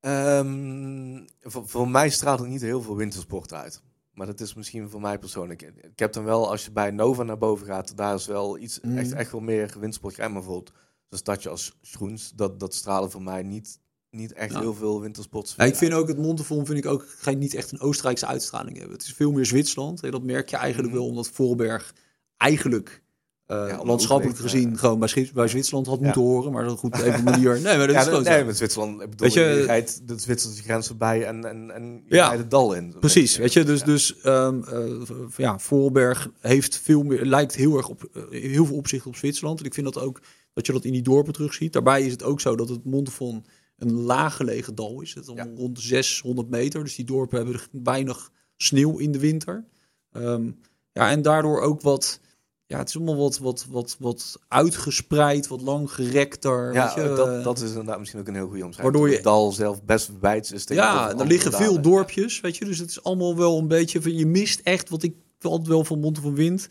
Um, 0.00 1.26
voor, 1.40 1.68
voor, 1.68 1.88
mij 1.88 2.10
straalt 2.10 2.38
het 2.38 2.48
niet 2.48 2.60
heel 2.60 2.82
veel 2.82 2.96
wintersport 2.96 3.52
uit. 3.52 3.82
Maar 4.12 4.26
dat 4.26 4.40
is 4.40 4.54
misschien 4.54 4.88
voor 4.88 5.00
mij 5.00 5.18
persoonlijk. 5.18 5.62
Ik 5.62 5.98
heb 5.98 6.12
dan 6.12 6.24
wel, 6.24 6.50
als 6.50 6.64
je 6.64 6.70
bij 6.70 6.90
Nova 6.90 7.22
naar 7.22 7.38
boven 7.38 7.66
gaat, 7.66 7.96
daar 7.96 8.14
is 8.14 8.26
wel 8.26 8.58
iets, 8.58 8.80
mm. 8.80 8.98
echt, 8.98 9.12
echt 9.12 9.32
wel 9.32 9.40
meer 9.40 9.66
wintersport. 9.66 10.16
Maar 10.16 10.32
bijvoorbeeld 10.32 10.72
zo'n 11.08 11.18
stadje 11.18 11.48
als 11.48 11.78
Schroens, 11.82 12.32
dat, 12.34 12.60
dat 12.60 12.74
stralen 12.74 13.10
voor 13.10 13.22
mij 13.22 13.42
niet, 13.42 13.80
niet 14.10 14.32
echt 14.32 14.52
Nou. 14.52 14.62
heel 14.62 14.74
veel 14.74 15.00
wintersport. 15.00 15.54
Ja, 15.56 15.64
ik 15.64 15.74
vind 15.76 15.92
ook 15.92 16.08
het 16.08 16.18
Montefon 16.18 16.66
vind 16.66 16.78
ik 16.78 16.86
ook 16.86 17.06
geen, 17.18 17.38
niet 17.38 17.54
echt 17.54 17.72
een 17.72 17.80
Oostenrijkse 17.80 18.26
uitstraling 18.26 18.76
hebben. 18.76 18.96
Het 18.96 19.06
is 19.06 19.12
veel 19.12 19.32
meer 19.32 19.46
Zwitserland. 19.46 20.00
Hè, 20.00 20.10
dat 20.10 20.22
merk 20.22 20.48
je 20.50 20.56
eigenlijk 20.56 20.92
Mhm. 20.92 21.00
wel, 21.02 21.08
omdat 21.10 21.28
Voorberg 21.28 21.94
eigenlijk 22.36 23.02
uh, 23.50 23.64
Ja, 23.68 23.78
om 23.80 23.86
landschappelijk 23.86 24.38
gezien 24.38 24.78
gewoon 24.78 24.98
bij, 24.98 25.30
bij 25.34 25.48
Zwitserland 25.48 25.86
had 25.86 26.00
moeten 26.00 26.20
horen. 26.20 26.52
Maar 26.52 26.64
dat 26.64 26.78
goed 26.78 27.02
een 27.02 27.24
manier. 27.24 27.52
Nee, 27.60 27.76
maar 27.76 27.86
dat 27.86 27.96
is 27.96 28.02
gewoon 28.04 28.22
nee, 28.22 28.44
met 28.44 28.56
Zwitserland. 28.56 29.00
Ik 29.02 29.10
bedoel, 29.10 29.26
Weet 29.26 29.36
je- 29.36 29.40
je, 29.40 29.64
rijdt 29.64 30.08
de 30.08 30.18
Zwitserse 30.18 30.62
grens 30.62 30.86
voorbij 30.86 31.24
en, 31.26 31.44
en, 31.44 31.70
en 31.70 32.02
je 32.06 32.14
Ja. 32.14 32.26
rijdt 32.26 32.40
het 32.42 32.50
dal 32.50 32.72
in. 32.74 32.94
Precies, 33.00 33.36
weet 33.36 33.52
je, 33.52 33.64
dus, 33.64 33.80
Ja. 33.80 33.86
dus 33.86 34.14
um, 34.24 34.64
uh, 34.72 35.04
ja, 35.36 35.58
Voorberg 35.58 36.30
heeft 36.40 36.78
veel 36.78 37.02
meer, 37.02 37.24
lijkt 37.24 37.54
heel 37.54 37.76
erg 37.76 37.88
op, 37.88 38.08
uh, 38.14 38.22
heel 38.30 38.66
veel 38.66 38.76
opzicht 38.76 39.06
op 39.06 39.16
Zwitserland. 39.16 39.58
En 39.60 39.64
ik 39.66 39.74
vind 39.74 39.94
dat 39.94 40.02
ook, 40.04 40.20
dat 40.52 40.66
je 40.66 40.72
dat 40.72 40.84
in 40.84 40.92
die 40.92 41.02
dorpen 41.02 41.32
terugziet. 41.32 41.72
Daarbij 41.72 42.02
is 42.02 42.12
het 42.12 42.22
ook 42.22 42.40
zo 42.40 42.56
dat 42.56 42.68
het 42.68 42.84
Montefon 42.84 43.44
een 43.78 43.92
laaggelegen 43.92 44.74
dal 44.74 45.00
is. 45.00 45.14
Het 45.14 45.28
allemaal 45.28 45.54
rond 45.56 45.76
de 45.76 45.82
600 45.82 46.48
meter, 46.48 46.84
dus 46.84 46.94
die 46.94 47.04
dorpen 47.04 47.36
hebben 47.38 47.60
weinig 47.82 48.30
sneeuw 48.56 48.98
in 48.98 49.12
de 49.12 49.18
winter. 49.18 49.64
Um, 50.12 50.58
ja, 50.92 51.10
en 51.10 51.22
daardoor 51.22 51.60
ook 51.60 51.80
wat, 51.80 52.20
ja, 52.66 52.78
het 52.78 52.88
is 52.88 52.96
allemaal 52.96 53.16
wat, 53.16 53.38
wat, 53.38 53.66
wat, 53.70 53.96
wat 53.98 54.38
uitgespreid, 54.48 55.46
wat 55.46 55.60
lang 55.60 55.90
gerekter. 55.92 56.72
Ja, 56.72 56.94
weet 56.94 57.04
je, 57.04 57.14
dat, 57.14 57.44
dat 57.44 57.60
is 57.60 57.68
inderdaad 57.68 57.98
misschien 57.98 58.20
ook 58.20 58.28
een 58.28 58.34
heel 58.34 58.48
goede 58.48 58.64
omschrijving. 58.64 58.92
Waardoor 58.96 59.08
je- 59.10 59.14
Het 59.14 59.24
dal 59.24 59.52
zelf 59.52 59.82
best 59.82 60.10
wijd 60.20 60.52
is. 60.52 60.64
Ja, 60.66 61.10
er 61.18 61.26
liggen 61.26 61.52
veel 61.52 61.80
dorpjes, 61.80 62.40
weet 62.40 62.56
je. 62.56 62.64
Dus 62.64 62.78
het 62.78 62.90
is 62.90 63.02
allemaal 63.02 63.36
wel 63.36 63.58
een 63.58 63.68
beetje 63.68 64.02
van... 64.02 64.16
Je 64.16 64.26
mist 64.26 64.60
echt, 64.60 64.88
wat 64.88 65.02
ik 65.02 65.14
altijd 65.40 65.68
wel 65.68 65.84
van 65.84 66.00
Monte 66.00 66.20
van 66.20 66.34
Wind... 66.34 66.68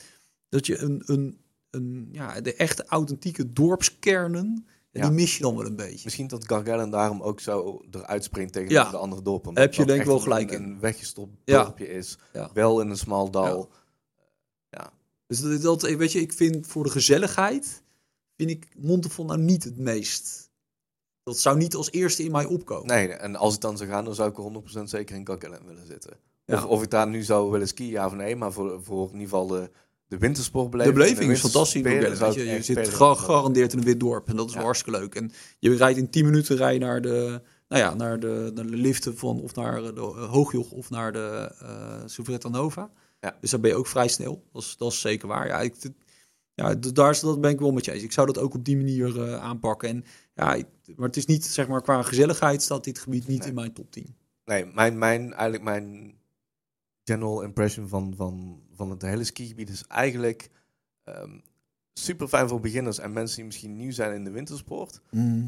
dat 0.50 0.66
je 0.66 0.78
een, 0.78 1.04
een, 1.06 1.38
een 1.70 2.10
ja, 2.12 2.42
de 2.42 2.54
echte 2.56 2.86
authentieke 2.86 3.54
dorpskernen... 3.54 4.66
Ja. 4.98 5.08
die 5.08 5.12
mis 5.16 5.38
je 5.38 5.44
dan 5.44 5.56
wel 5.56 5.66
een 5.66 5.76
beetje. 5.76 6.02
Misschien 6.04 6.28
dat 6.28 6.46
Gargellen 6.48 6.90
daarom 6.90 7.22
ook 7.22 7.40
zo 7.40 7.82
eruit 7.92 8.24
springt 8.24 8.54
tegen 8.54 8.70
Ja. 8.72 8.90
de 8.92 8.98
andere 8.98 9.22
dorpen. 9.22 9.58
Heb 9.58 9.72
je 9.74 9.78
Dat 9.80 9.88
denk 9.88 10.00
ik 10.02 10.08
wel 10.08 10.20
gelijk 10.20 10.52
een, 10.52 10.64
in. 10.64 10.70
een 10.70 10.80
weggestopt 10.80 11.38
Ja. 11.46 11.64
dorpje 11.64 11.88
is. 11.88 12.18
Ja. 12.34 12.50
Wel 12.54 12.82
in 12.82 12.90
een 12.90 12.98
smal 12.98 13.32
dal. 13.32 13.70
Dus 15.28 15.42
dat, 15.42 15.62
dat, 15.62 15.82
weet 15.82 16.12
je, 16.12 16.20
ik 16.22 16.34
vind 16.34 16.68
voor 16.68 16.84
de 16.84 16.90
gezelligheid... 16.90 17.84
vind 18.36 18.50
ik 18.50 18.68
Montefon 18.78 19.26
nou 19.26 19.40
niet 19.40 19.64
het 19.64 19.78
meest... 19.78 20.52
Dat 21.24 21.38
zou 21.40 21.58
niet 21.58 21.76
als 21.76 21.92
eerste 21.92 22.24
in 22.24 22.32
mij 22.32 22.46
opkomen. 22.46 22.88
Nee, 22.88 23.08
en 23.14 23.36
als 23.36 23.52
het 23.54 23.62
dan 23.62 23.78
zou 23.78 23.90
gaan, 23.90 24.06
dan 24.06 24.16
zou 24.16 24.30
ik 24.30 24.38
er 24.38 24.82
100% 24.84 24.84
zeker 24.84 25.16
in 25.16 25.28
Gargellen 25.28 25.66
willen 25.66 25.86
zitten. 25.86 26.18
Ja. 26.46 26.56
Of, 26.56 26.66
of 26.66 26.84
ik 26.84 26.90
daar 26.90 27.08
nu 27.08 27.24
zou 27.24 27.52
willen 27.52 27.68
skiën, 27.68 27.90
ja 27.90 28.06
of 28.06 28.14
nee. 28.14 28.36
Maar 28.36 28.52
voor, 28.54 28.84
voor 28.84 29.06
in 29.08 29.12
ieder 29.20 29.28
geval 29.30 29.48
de, 29.48 29.72
de 30.08 30.18
wintersport 30.18 30.72
De 30.72 30.94
beleving 30.94 31.32
is 31.32 31.40
fantastisch. 31.40 31.82
je, 31.84 32.58
zit 32.62 32.90
gegarandeerd 32.90 33.72
in 33.74 33.80
een 33.80 33.86
wit 33.86 34.00
dorp. 34.00 34.28
En 34.28 34.36
dat 34.36 34.48
is 34.50 34.54
Ja. 34.54 34.62
hartstikke 34.62 35.00
leuk. 35.00 35.16
En 35.16 35.32
je 35.60 35.76
rijdt 35.76 35.98
in 35.98 36.10
10 36.10 36.26
minuten 36.26 36.56
rij 36.58 36.78
naar 36.78 37.02
de, 37.02 37.42
nou 37.68 37.82
ja, 37.82 37.94
naar 37.94 38.20
de, 38.20 38.52
naar 38.54 38.66
de 38.66 38.76
liften 38.76 39.18
van 39.18 39.42
of 39.42 39.56
naar 39.56 39.94
de 39.94 40.00
Hoogjoch 40.30 40.72
of 40.72 40.90
naar 40.90 41.12
de 41.12 41.52
uh, 42.30 42.52
Nova. 42.52 42.90
Ja. 43.20 43.38
Dus 43.42 43.52
daar 43.52 43.60
ben 43.60 43.70
je 43.70 43.76
ook 43.76 43.88
vrij 43.88 44.08
snel. 44.08 44.44
Dat 44.54 44.62
is, 44.62 44.76
dat 44.78 44.92
is 44.92 45.02
zeker 45.02 45.28
waar. 45.28 45.48
Ja, 45.48 45.62
ik, 45.62 45.76
ja, 46.54 46.76
daar 46.76 47.20
dat 47.22 47.42
ben 47.42 47.52
ik 47.52 47.60
wel 47.60 47.72
met 47.72 47.86
je 47.86 47.92
eens. 47.92 48.04
Ik 48.04 48.12
zou 48.12 48.28
dat 48.28 48.38
ook 48.38 48.54
op 48.54 48.66
die 48.66 48.78
manier 48.78 49.16
uh, 49.18 49.36
aanpakken. 49.44 49.90
En, 49.90 50.04
ja, 50.36 50.54
ik- 50.54 50.66
maar 50.96 51.08
het 51.08 51.18
is 51.18 51.26
niet, 51.26 51.46
zeg 51.46 51.68
maar, 51.68 51.82
qua 51.82 52.02
gezelligheid 52.02 52.62
staat 52.62 52.84
dit 52.84 53.00
gebied 53.00 53.28
niet 53.28 53.40
Nee. 53.40 53.48
in 53.48 53.54
mijn 53.54 53.74
top 53.74 53.92
10. 53.92 54.16
Nee, 54.46 54.66
mijn, 54.66 54.98
mijn, 54.98 55.22
eigenlijk 55.34 55.64
mijn 55.64 56.16
general 57.08 57.42
impression 57.42 57.88
van, 57.88 58.14
van, 58.16 58.62
van 58.76 58.90
het 58.90 59.02
hele 59.02 59.24
skigebied 59.24 59.70
is 59.70 59.84
eigenlijk 59.88 60.50
ehm, 61.04 61.40
super 61.94 62.28
fijn 62.28 62.48
voor 62.48 62.60
beginners 62.60 63.00
en 63.00 63.14
mensen 63.14 63.36
die 63.36 63.46
misschien 63.46 63.76
nieuw 63.76 63.92
zijn 63.92 64.14
in 64.16 64.24
de 64.24 64.32
wintersport. 64.32 65.02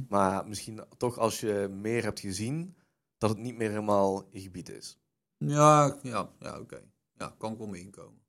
Maar 0.09 0.47
misschien 0.47 0.81
toch 0.97 1.17
als 1.17 1.39
je 1.39 1.67
meer 1.81 2.03
hebt 2.03 2.19
gezien, 2.19 2.75
dat 3.17 3.29
het 3.29 3.39
niet 3.39 3.57
meer 3.57 3.69
helemaal 3.69 4.27
je 4.31 4.39
gebied 4.41 4.69
is. 4.69 4.97
Ja, 5.37 5.97
ja, 6.01 6.29
ja 6.39 6.59
oké. 6.59 6.79
Ja, 7.17 7.35
kan 7.37 7.51
ik 7.51 7.57
wel 7.57 7.67
mee 7.67 7.81
inkomen. 7.81 8.19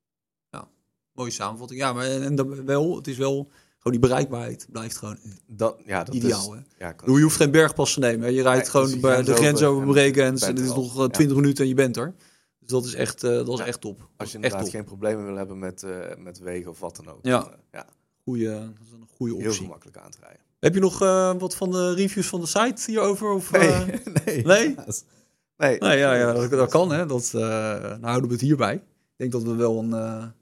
Ja, 0.49 0.67
mooie 1.13 1.31
samenvatting. 1.31 1.79
Ja, 1.79 1.93
maar 1.93 2.05
en, 2.05 2.23
en 2.23 2.65
wel, 2.65 2.95
het 2.95 3.07
is 3.07 3.17
wel, 3.17 3.49
gewoon 3.77 3.99
die 3.99 4.07
bereikbaarheid 4.09 4.67
blijft 4.71 4.97
gewoon 4.97 5.17
Dat, 5.47 5.81
ja, 5.85 6.03
dat 6.03 6.15
ideaal. 6.15 6.53
is, 6.55 6.61
hè? 6.77 6.85
ja, 6.85 6.95
Je 7.05 7.21
hoeft 7.21 7.35
geen 7.35 7.51
bergpas 7.51 7.93
te 7.93 7.99
nemen. 7.99 8.21
hè. 8.21 8.27
Je 8.27 8.41
rijdt 8.41 8.69
gewoon 8.69 8.91
dus 8.91 8.99
grens 8.99 9.25
de 9.25 9.33
grens 9.35 9.61
over 9.63 9.87
over 9.87 9.97
en 9.97 10.37
En 10.49 10.55
dit 10.55 10.65
is 10.65 10.73
nog 10.73 10.97
al. 10.97 11.03
eh, 11.03 11.09
20 11.09 11.35
minuten 11.37 11.63
en 11.63 11.69
je 11.69 11.75
bent 11.75 11.97
er. 11.97 12.13
Dat 12.71 12.85
is 12.85 12.93
echt, 12.93 13.23
eh, 13.23 13.29
dat 13.31 13.59
is 13.59 13.65
echt 13.65 13.81
top. 13.81 14.07
Als 14.17 14.29
je 14.29 14.35
inderdaad 14.35 14.61
top. 14.61 14.69
geen 14.69 14.83
problemen 14.83 15.25
wil 15.25 15.35
hebben 15.35 15.59
met, 15.59 15.83
eh, 15.83 16.15
met 16.17 16.39
wegen 16.39 16.69
of 16.71 16.79
wat 16.79 16.95
dan 16.95 17.07
ook. 17.07 17.19
Ja. 17.21 17.39
dan, 17.39 17.51
eh, 17.51 17.57
ja 17.71 17.85
Goeie, 18.23 18.49
dat 18.49 18.59
is 18.85 18.91
een 18.91 19.07
goede 19.15 19.35
heel 19.35 19.47
optie. 19.47 19.63
gemakkelijk 19.63 19.97
aan 19.97 20.11
te 20.11 20.17
rijden. 20.21 20.39
Heb 20.59 20.73
je 20.73 20.79
nog 20.79 20.99
wat 21.39 21.55
van 21.55 21.71
de 21.71 21.93
reviews 21.93 22.27
van 22.27 22.39
de 22.39 22.45
site 22.45 22.81
hierover? 22.91 23.31
Of, 23.31 23.51
nee. 23.51 23.85
nee? 24.43 24.75
Nee. 25.57 25.77
Nee, 25.79 25.97
ja, 25.97 26.13
ja 26.13 26.33
dat, 26.33 26.49
dat 26.49 26.69
kan 26.69 26.91
hè. 26.91 27.05
Dat, 27.05 27.29
nou 27.33 28.01
houden 28.01 28.27
we 28.27 28.33
het 28.33 28.41
hierbij. 28.43 28.73
Ik 28.75 28.81
denk 29.15 29.31
dat 29.31 29.43
we 29.43 29.55
wel 29.55 29.77
een... 29.79 30.33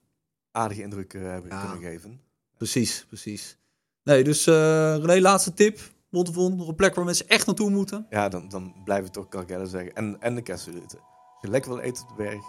Aardige 0.51 0.81
indruk 0.81 1.13
hebben 1.13 1.49
Ja. 1.51 1.61
kunnen 1.65 1.89
geven. 1.91 2.21
Precies, 2.57 3.05
precies. 3.07 3.57
Nee, 4.03 4.23
dus 4.23 4.45
René, 4.45 5.19
laatste 5.21 5.53
tip. 5.53 5.79
Montevon, 6.09 6.55
nog 6.55 6.67
een 6.67 6.75
plek 6.75 6.95
waar 6.95 7.05
mensen 7.05 7.27
echt 7.27 7.45
naartoe 7.45 7.69
moeten. 7.69 8.05
Ja, 8.09 8.29
dan, 8.29 8.49
dan 8.49 8.73
blijven 8.83 9.05
we 9.05 9.11
toch 9.11 9.27
Calgary 9.29 9.65
zeggen. 9.65 9.95
En, 9.95 10.17
en 10.19 10.35
de 10.35 10.41
Kesselroute. 10.41 10.97
Als 11.39 11.47
je 11.47 11.53
lekker 11.53 11.71
wil 11.71 11.79
eten 11.79 12.03
op 12.03 12.09
de 12.09 12.15
berg, 12.23 12.43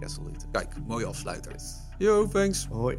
Kesselroute. 0.00 0.46
Kijk, 0.50 0.74
mooie 0.86 1.06
afsluiter. 1.06 1.54
Yo, 1.98 2.28
thanks. 2.28 2.66
Hoi. 2.70 2.98